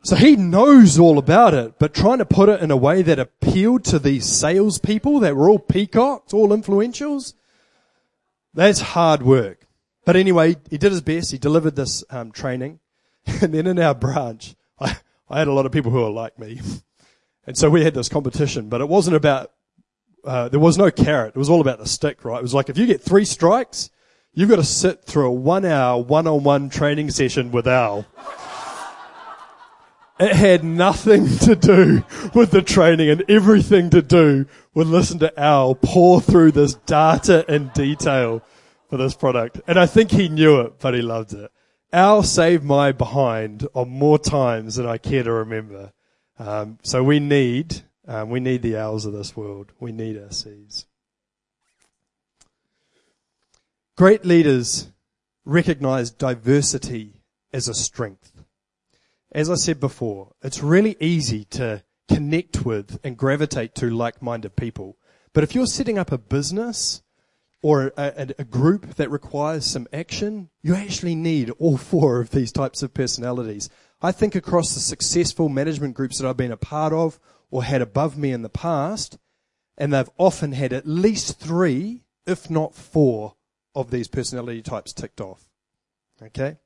So 0.01 0.15
he 0.15 0.35
knows 0.35 0.97
all 0.97 1.19
about 1.19 1.53
it, 1.53 1.77
but 1.77 1.93
trying 1.93 2.17
to 2.17 2.25
put 2.25 2.49
it 2.49 2.63
in 2.63 2.71
a 2.71 2.75
way 2.75 3.03
that 3.03 3.19
appealed 3.19 3.83
to 3.83 3.99
these 3.99 4.25
salespeople 4.25 5.19
that 5.19 5.35
were 5.35 5.51
all 5.51 5.59
peacocks, 5.59 6.33
all 6.33 6.49
influentials, 6.49 7.35
that's 8.55 8.81
hard 8.81 9.21
work. 9.21 9.67
But 10.03 10.15
anyway, 10.15 10.55
he 10.67 10.79
did 10.79 10.91
his 10.91 11.01
best. 11.01 11.31
He 11.31 11.37
delivered 11.37 11.75
this 11.75 12.03
um, 12.09 12.31
training. 12.31 12.79
And 13.39 13.53
then 13.53 13.67
in 13.67 13.77
our 13.77 13.93
branch, 13.93 14.55
I, 14.79 14.97
I 15.29 15.37
had 15.37 15.47
a 15.47 15.53
lot 15.53 15.67
of 15.67 15.71
people 15.71 15.91
who 15.91 16.01
were 16.01 16.09
like 16.09 16.39
me. 16.39 16.59
And 17.45 17.57
so 17.57 17.69
we 17.69 17.83
had 17.83 17.93
this 17.93 18.09
competition, 18.09 18.69
but 18.69 18.81
it 18.81 18.87
wasn't 18.87 19.15
about, 19.15 19.51
uh, 20.23 20.49
there 20.49 20.59
was 20.59 20.77
no 20.77 20.89
carrot. 20.91 21.35
It 21.35 21.39
was 21.39 21.49
all 21.49 21.61
about 21.61 21.79
the 21.79 21.87
stick, 21.87 22.23
right? 22.23 22.39
It 22.39 22.43
was 22.43 22.53
like 22.53 22.69
if 22.69 22.77
you 22.77 22.85
get 22.85 23.01
three 23.01 23.25
strikes, 23.25 23.89
you've 24.33 24.49
got 24.49 24.55
to 24.55 24.63
sit 24.63 25.03
through 25.03 25.27
a 25.27 25.31
one 25.31 25.65
hour 25.65 26.01
one-on-one 26.01 26.69
training 26.69 27.11
session 27.11 27.51
with 27.51 27.67
Al. 27.67 28.05
It 30.19 30.35
had 30.35 30.63
nothing 30.63 31.27
to 31.39 31.55
do 31.55 32.05
with 32.33 32.51
the 32.51 32.61
training 32.61 33.09
and 33.09 33.23
everything 33.27 33.89
to 33.89 34.01
do 34.01 34.45
with 34.73 34.87
listen 34.87 35.19
to 35.19 35.39
Al 35.39 35.75
pore 35.75 36.21
through 36.21 36.51
this 36.51 36.75
data 36.75 37.43
in 37.53 37.71
detail 37.73 38.41
for 38.89 38.97
this 38.97 39.15
product. 39.15 39.59
And 39.67 39.77
I 39.77 39.87
think 39.87 40.11
he 40.11 40.29
knew 40.29 40.61
it, 40.61 40.79
but 40.79 40.93
he 40.93 41.01
loved 41.01 41.33
it. 41.33 41.51
Al 41.91 42.23
saved 42.23 42.63
my 42.63 42.91
behind 42.91 43.67
on 43.73 43.89
more 43.89 44.19
times 44.19 44.75
than 44.75 44.85
I 44.85 44.97
care 44.97 45.23
to 45.23 45.31
remember. 45.31 45.91
Um, 46.39 46.79
so 46.83 47.03
we 47.03 47.19
need, 47.19 47.81
um, 48.07 48.29
we 48.29 48.39
need 48.39 48.61
the 48.61 48.77
Al's 48.77 49.05
of 49.05 49.13
this 49.13 49.35
world. 49.35 49.71
We 49.79 49.91
need 49.91 50.21
our 50.21 50.31
C's. 50.31 50.85
Great 53.95 54.25
leaders 54.25 54.89
recognize 55.45 56.09
diversity 56.09 57.21
as 57.51 57.67
a 57.67 57.73
strength. 57.73 58.31
As 59.31 59.49
I 59.49 59.55
said 59.55 59.79
before, 59.79 60.33
it's 60.41 60.63
really 60.63 60.95
easy 60.99 61.43
to 61.45 61.83
connect 62.09 62.65
with 62.65 62.99
and 63.03 63.17
gravitate 63.17 63.75
to 63.75 63.89
like-minded 63.89 64.55
people. 64.55 64.97
But 65.33 65.43
if 65.43 65.55
you're 65.55 65.65
setting 65.65 65.97
up 65.97 66.11
a 66.11 66.17
business 66.17 67.01
or 67.61 67.93
a, 67.97 68.33
a, 68.37 68.43
group 68.43 68.95
that 68.95 69.09
requires 69.09 69.65
some 69.65 69.87
action, 69.93 70.49
you 70.61 70.75
actually 70.75 71.15
need 71.15 71.49
all 71.59 71.77
four 71.77 72.19
of 72.19 72.31
these 72.31 72.51
types 72.51 72.83
of 72.83 72.93
personalities. 72.93 73.69
I 74.03 74.11
think 74.11 74.35
across 74.35 74.73
the 74.73 74.81
successful 74.81 75.47
management 75.47 75.95
groups 75.95 76.17
that 76.17 76.27
I've 76.27 76.35
been 76.35 76.51
a 76.51 76.57
part 76.57 76.91
of 76.91 77.21
or 77.49 77.63
had 77.63 77.81
above 77.81 78.17
me 78.17 78.33
in 78.33 78.41
the 78.41 78.49
past, 78.49 79.17
and 79.77 79.93
they've 79.93 80.09
often 80.17 80.51
had 80.51 80.73
at 80.73 80.85
least 80.85 81.39
three, 81.39 82.03
if 82.27 82.49
not 82.49 82.75
four, 82.75 83.35
of 83.73 83.91
these 83.91 84.09
personality 84.09 84.61
types 84.61 84.91
ticked 84.91 85.21
off. 85.21 85.47
Okay? 86.21 86.57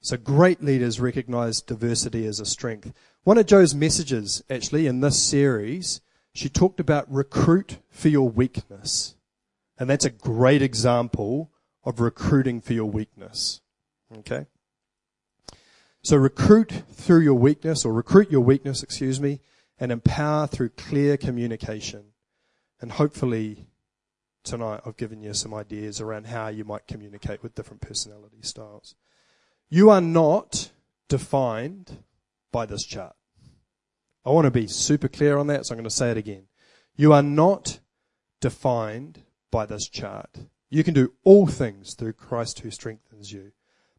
So 0.00 0.16
great 0.16 0.62
leaders 0.62 0.98
recognize 0.98 1.60
diversity 1.60 2.26
as 2.26 2.40
a 2.40 2.46
strength. 2.46 2.92
One 3.22 3.38
of 3.38 3.46
Joe's 3.46 3.74
messages, 3.74 4.42
actually, 4.50 4.88
in 4.88 5.00
this 5.00 5.22
series, 5.22 6.00
she 6.32 6.48
talked 6.48 6.80
about 6.80 7.12
recruit 7.12 7.78
for 7.90 8.08
your 8.08 8.28
weakness. 8.28 9.14
And 9.78 9.88
that's 9.88 10.04
a 10.04 10.10
great 10.10 10.62
example 10.62 11.52
of 11.84 12.00
recruiting 12.00 12.60
for 12.60 12.72
your 12.72 12.90
weakness. 12.90 13.60
Okay? 14.18 14.46
So 16.02 16.16
recruit 16.16 16.72
through 16.90 17.20
your 17.20 17.34
weakness, 17.34 17.84
or 17.84 17.92
recruit 17.92 18.30
your 18.30 18.40
weakness, 18.40 18.82
excuse 18.82 19.20
me, 19.20 19.40
and 19.78 19.92
empower 19.92 20.46
through 20.46 20.70
clear 20.70 21.16
communication. 21.16 22.12
And 22.80 22.92
hopefully 22.92 23.66
tonight 24.42 24.80
I've 24.86 24.96
given 24.96 25.22
you 25.22 25.34
some 25.34 25.52
ideas 25.52 26.00
around 26.00 26.26
how 26.26 26.48
you 26.48 26.64
might 26.64 26.86
communicate 26.86 27.42
with 27.42 27.54
different 27.54 27.82
personality 27.82 28.38
styles. 28.40 28.94
You 29.68 29.90
are 29.90 30.00
not 30.00 30.70
defined 31.08 31.98
by 32.50 32.66
this 32.66 32.84
chart. 32.84 33.14
I 34.24 34.30
want 34.30 34.46
to 34.46 34.50
be 34.50 34.66
super 34.66 35.08
clear 35.08 35.36
on 35.36 35.46
that, 35.48 35.66
so 35.66 35.74
I'm 35.74 35.78
going 35.78 35.84
to 35.84 35.94
say 35.94 36.10
it 36.10 36.16
again. 36.16 36.44
You 36.96 37.12
are 37.12 37.22
not 37.22 37.80
defined 38.40 39.22
by 39.50 39.66
this 39.66 39.88
chart. 39.88 40.30
You 40.70 40.82
can 40.84 40.94
do 40.94 41.12
all 41.24 41.46
things 41.46 41.94
through 41.94 42.14
Christ 42.14 42.60
who 42.60 42.70
strengthens 42.70 43.32
you. 43.32 43.52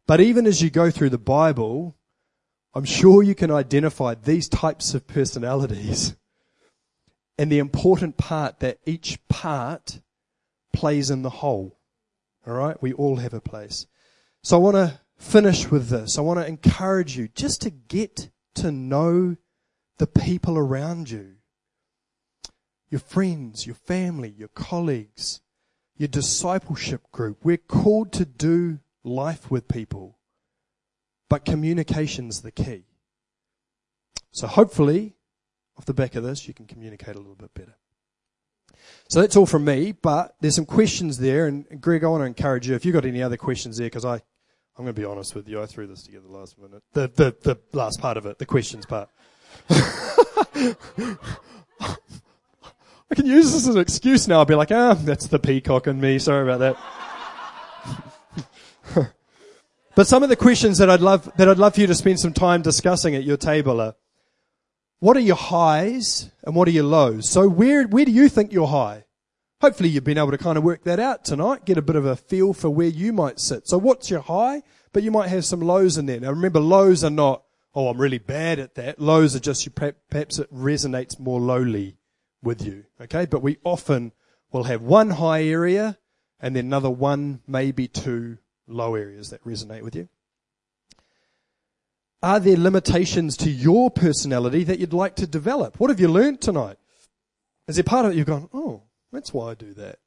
But 0.06 0.20
even 0.20 0.46
as 0.46 0.62
you 0.62 0.70
go 0.70 0.90
through 0.90 1.10
the 1.10 1.18
Bible, 1.18 1.96
I'm 2.74 2.84
sure 2.84 3.22
you 3.22 3.34
can 3.34 3.50
identify 3.50 4.14
these 4.14 4.48
types 4.48 4.94
of 4.94 5.06
personalities 5.06 6.16
and 7.38 7.50
the 7.50 7.58
important 7.58 8.16
part 8.16 8.60
that 8.60 8.78
each 8.86 9.18
part 9.28 10.00
plays 10.72 11.10
in 11.10 11.22
the 11.22 11.30
whole. 11.30 11.78
All 12.46 12.54
right? 12.54 12.80
We 12.82 12.92
all 12.92 13.16
have 13.16 13.34
a 13.34 13.40
place. 13.40 13.86
So 14.42 14.56
I 14.56 14.60
want 14.60 14.76
to 14.76 15.00
finish 15.16 15.70
with 15.70 15.88
this. 15.88 16.18
I 16.18 16.22
want 16.22 16.40
to 16.40 16.46
encourage 16.46 17.16
you 17.16 17.28
just 17.28 17.62
to 17.62 17.70
get 17.70 18.30
to 18.56 18.72
know 18.72 19.36
the 19.98 20.06
people 20.06 20.58
around 20.58 21.10
you. 21.10 21.36
Your 22.90 23.00
friends, 23.00 23.66
your 23.66 23.76
family, 23.76 24.34
your 24.36 24.48
colleagues, 24.48 25.40
your 25.96 26.08
discipleship 26.08 27.10
group. 27.12 27.38
We're 27.44 27.56
called 27.56 28.12
to 28.14 28.24
do 28.24 28.80
life 29.04 29.50
with 29.50 29.68
people. 29.68 30.18
But 31.28 31.44
communication's 31.44 32.42
the 32.42 32.50
key. 32.50 32.84
So 34.32 34.46
hopefully, 34.46 35.14
off 35.78 35.84
the 35.84 35.94
back 35.94 36.14
of 36.14 36.24
this, 36.24 36.46
you 36.46 36.54
can 36.54 36.66
communicate 36.66 37.14
a 37.14 37.18
little 37.18 37.34
bit 37.34 37.52
better. 37.54 37.76
So 39.08 39.20
that's 39.20 39.36
all 39.36 39.46
from 39.46 39.64
me, 39.64 39.92
but 39.92 40.34
there's 40.40 40.56
some 40.56 40.66
questions 40.66 41.18
there, 41.18 41.46
and 41.46 41.80
Greg, 41.80 42.04
I 42.04 42.08
want 42.08 42.22
to 42.22 42.26
encourage 42.26 42.66
you, 42.66 42.74
if 42.74 42.84
you've 42.84 42.94
got 42.94 43.04
any 43.04 43.22
other 43.22 43.36
questions 43.36 43.76
there, 43.76 43.86
because 43.86 44.04
I, 44.04 44.14
I'm 44.14 44.84
going 44.84 44.94
to 44.94 45.00
be 45.00 45.04
honest 45.04 45.34
with 45.34 45.48
you, 45.48 45.62
I 45.62 45.66
threw 45.66 45.86
this 45.86 46.02
together 46.02 46.28
last 46.28 46.58
minute. 46.58 46.82
The, 46.92 47.08
the, 47.08 47.36
the 47.42 47.58
last 47.76 48.00
part 48.00 48.16
of 48.16 48.26
it, 48.26 48.38
the 48.38 48.46
questions 48.46 48.86
part. 48.86 49.08
I 49.70 50.76
can 53.14 53.26
use 53.26 53.52
this 53.52 53.68
as 53.68 53.74
an 53.74 53.80
excuse 53.80 54.26
now. 54.26 54.38
I'll 54.38 54.46
be 54.46 54.54
like, 54.54 54.72
ah, 54.72 54.94
that's 54.94 55.26
the 55.26 55.38
peacock 55.38 55.86
in 55.86 56.00
me. 56.00 56.18
Sorry 56.18 56.42
about 56.42 56.60
that. 56.60 56.76
But 59.94 60.06
some 60.06 60.22
of 60.22 60.28
the 60.28 60.36
questions 60.36 60.78
that 60.78 60.88
I'd 60.88 61.00
love, 61.00 61.30
that 61.36 61.48
I'd 61.48 61.58
love 61.58 61.74
for 61.74 61.80
you 61.80 61.86
to 61.86 61.94
spend 61.94 62.20
some 62.20 62.32
time 62.32 62.62
discussing 62.62 63.14
at 63.14 63.24
your 63.24 63.36
table 63.36 63.80
are, 63.80 63.94
what 65.00 65.16
are 65.16 65.20
your 65.20 65.36
highs 65.36 66.30
and 66.44 66.54
what 66.54 66.68
are 66.68 66.72
your 66.72 66.84
lows? 66.84 67.28
So 67.28 67.48
where, 67.48 67.86
where 67.86 68.04
do 68.04 68.12
you 68.12 68.28
think 68.28 68.52
you're 68.52 68.68
high? 68.68 69.04
Hopefully 69.60 69.88
you've 69.88 70.04
been 70.04 70.18
able 70.18 70.30
to 70.30 70.38
kind 70.38 70.56
of 70.56 70.64
work 70.64 70.84
that 70.84 70.98
out 70.98 71.24
tonight, 71.24 71.64
get 71.64 71.76
a 71.76 71.82
bit 71.82 71.96
of 71.96 72.06
a 72.06 72.16
feel 72.16 72.52
for 72.52 72.70
where 72.70 72.88
you 72.88 73.12
might 73.12 73.38
sit. 73.38 73.68
So 73.68 73.78
what's 73.78 74.10
your 74.10 74.20
high? 74.20 74.62
But 74.92 75.02
you 75.02 75.10
might 75.10 75.28
have 75.28 75.44
some 75.44 75.60
lows 75.60 75.98
in 75.98 76.06
there. 76.06 76.20
Now 76.20 76.30
remember, 76.30 76.60
lows 76.60 77.04
are 77.04 77.10
not, 77.10 77.42
oh, 77.74 77.88
I'm 77.88 78.00
really 78.00 78.18
bad 78.18 78.58
at 78.58 78.76
that. 78.76 78.98
Lows 78.98 79.36
are 79.36 79.40
just, 79.40 79.66
you, 79.66 79.72
perhaps 79.72 80.38
it 80.38 80.52
resonates 80.54 81.18
more 81.18 81.40
lowly 81.40 81.96
with 82.42 82.64
you. 82.64 82.84
Okay. 83.00 83.26
But 83.26 83.42
we 83.42 83.58
often 83.64 84.12
will 84.52 84.64
have 84.64 84.82
one 84.82 85.10
high 85.10 85.44
area 85.44 85.98
and 86.40 86.56
then 86.56 86.66
another 86.66 86.90
one, 86.90 87.40
maybe 87.46 87.88
two 87.88 88.38
low 88.66 88.94
areas 88.94 89.30
that 89.30 89.44
resonate 89.44 89.82
with 89.82 89.94
you. 89.96 90.08
Are 92.22 92.38
there 92.38 92.56
limitations 92.56 93.36
to 93.38 93.50
your 93.50 93.90
personality 93.90 94.62
that 94.64 94.78
you'd 94.78 94.92
like 94.92 95.16
to 95.16 95.26
develop? 95.26 95.80
What 95.80 95.90
have 95.90 95.98
you 95.98 96.08
learned 96.08 96.40
tonight? 96.40 96.76
Is 97.66 97.76
there 97.76 97.82
part 97.82 98.06
of 98.06 98.12
it 98.12 98.16
you've 98.16 98.26
gone, 98.26 98.48
oh, 98.54 98.82
that's 99.12 99.32
why 99.32 99.50
I 99.50 99.54
do 99.54 99.74
that? 99.74 99.98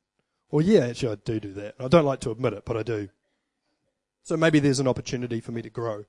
Or 0.49 0.61
yeah, 0.61 0.87
actually 0.87 1.13
I 1.13 1.15
do 1.25 1.39
do 1.39 1.53
that. 1.53 1.75
I 1.79 1.87
don't 1.87 2.05
like 2.05 2.21
to 2.21 2.31
admit 2.31 2.53
it, 2.53 2.63
but 2.65 2.77
I 2.77 2.83
do. 2.83 3.09
So 4.23 4.37
maybe 4.37 4.59
there's 4.59 4.79
an 4.79 4.87
opportunity 4.87 5.41
for 5.41 5.51
me 5.51 5.61
to 5.61 5.69
grow. 5.69 6.05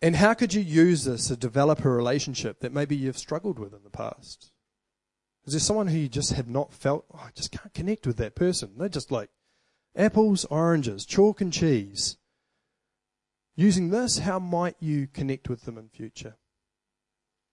And 0.00 0.16
how 0.16 0.32
could 0.34 0.54
you 0.54 0.62
use 0.62 1.04
this 1.04 1.28
to 1.28 1.36
develop 1.36 1.84
a 1.84 1.90
relationship 1.90 2.60
that 2.60 2.72
maybe 2.72 2.96
you've 2.96 3.18
struggled 3.18 3.58
with 3.58 3.74
in 3.74 3.82
the 3.82 3.90
past? 3.90 4.52
Is 5.44 5.52
there 5.52 5.60
someone 5.60 5.88
who 5.88 5.98
you 5.98 6.08
just 6.08 6.32
have 6.32 6.48
not 6.48 6.72
felt, 6.72 7.04
oh, 7.12 7.22
I 7.26 7.30
just 7.34 7.50
can't 7.50 7.74
connect 7.74 8.06
with 8.06 8.16
that 8.18 8.34
person? 8.34 8.72
They're 8.76 8.88
just 8.88 9.10
like 9.10 9.30
apples, 9.96 10.44
oranges, 10.46 11.04
chalk 11.04 11.40
and 11.40 11.52
cheese. 11.52 12.16
Using 13.56 13.90
this, 13.90 14.18
how 14.18 14.38
might 14.38 14.76
you 14.80 15.06
connect 15.06 15.48
with 15.48 15.62
them 15.62 15.76
in 15.76 15.88
future? 15.88 16.36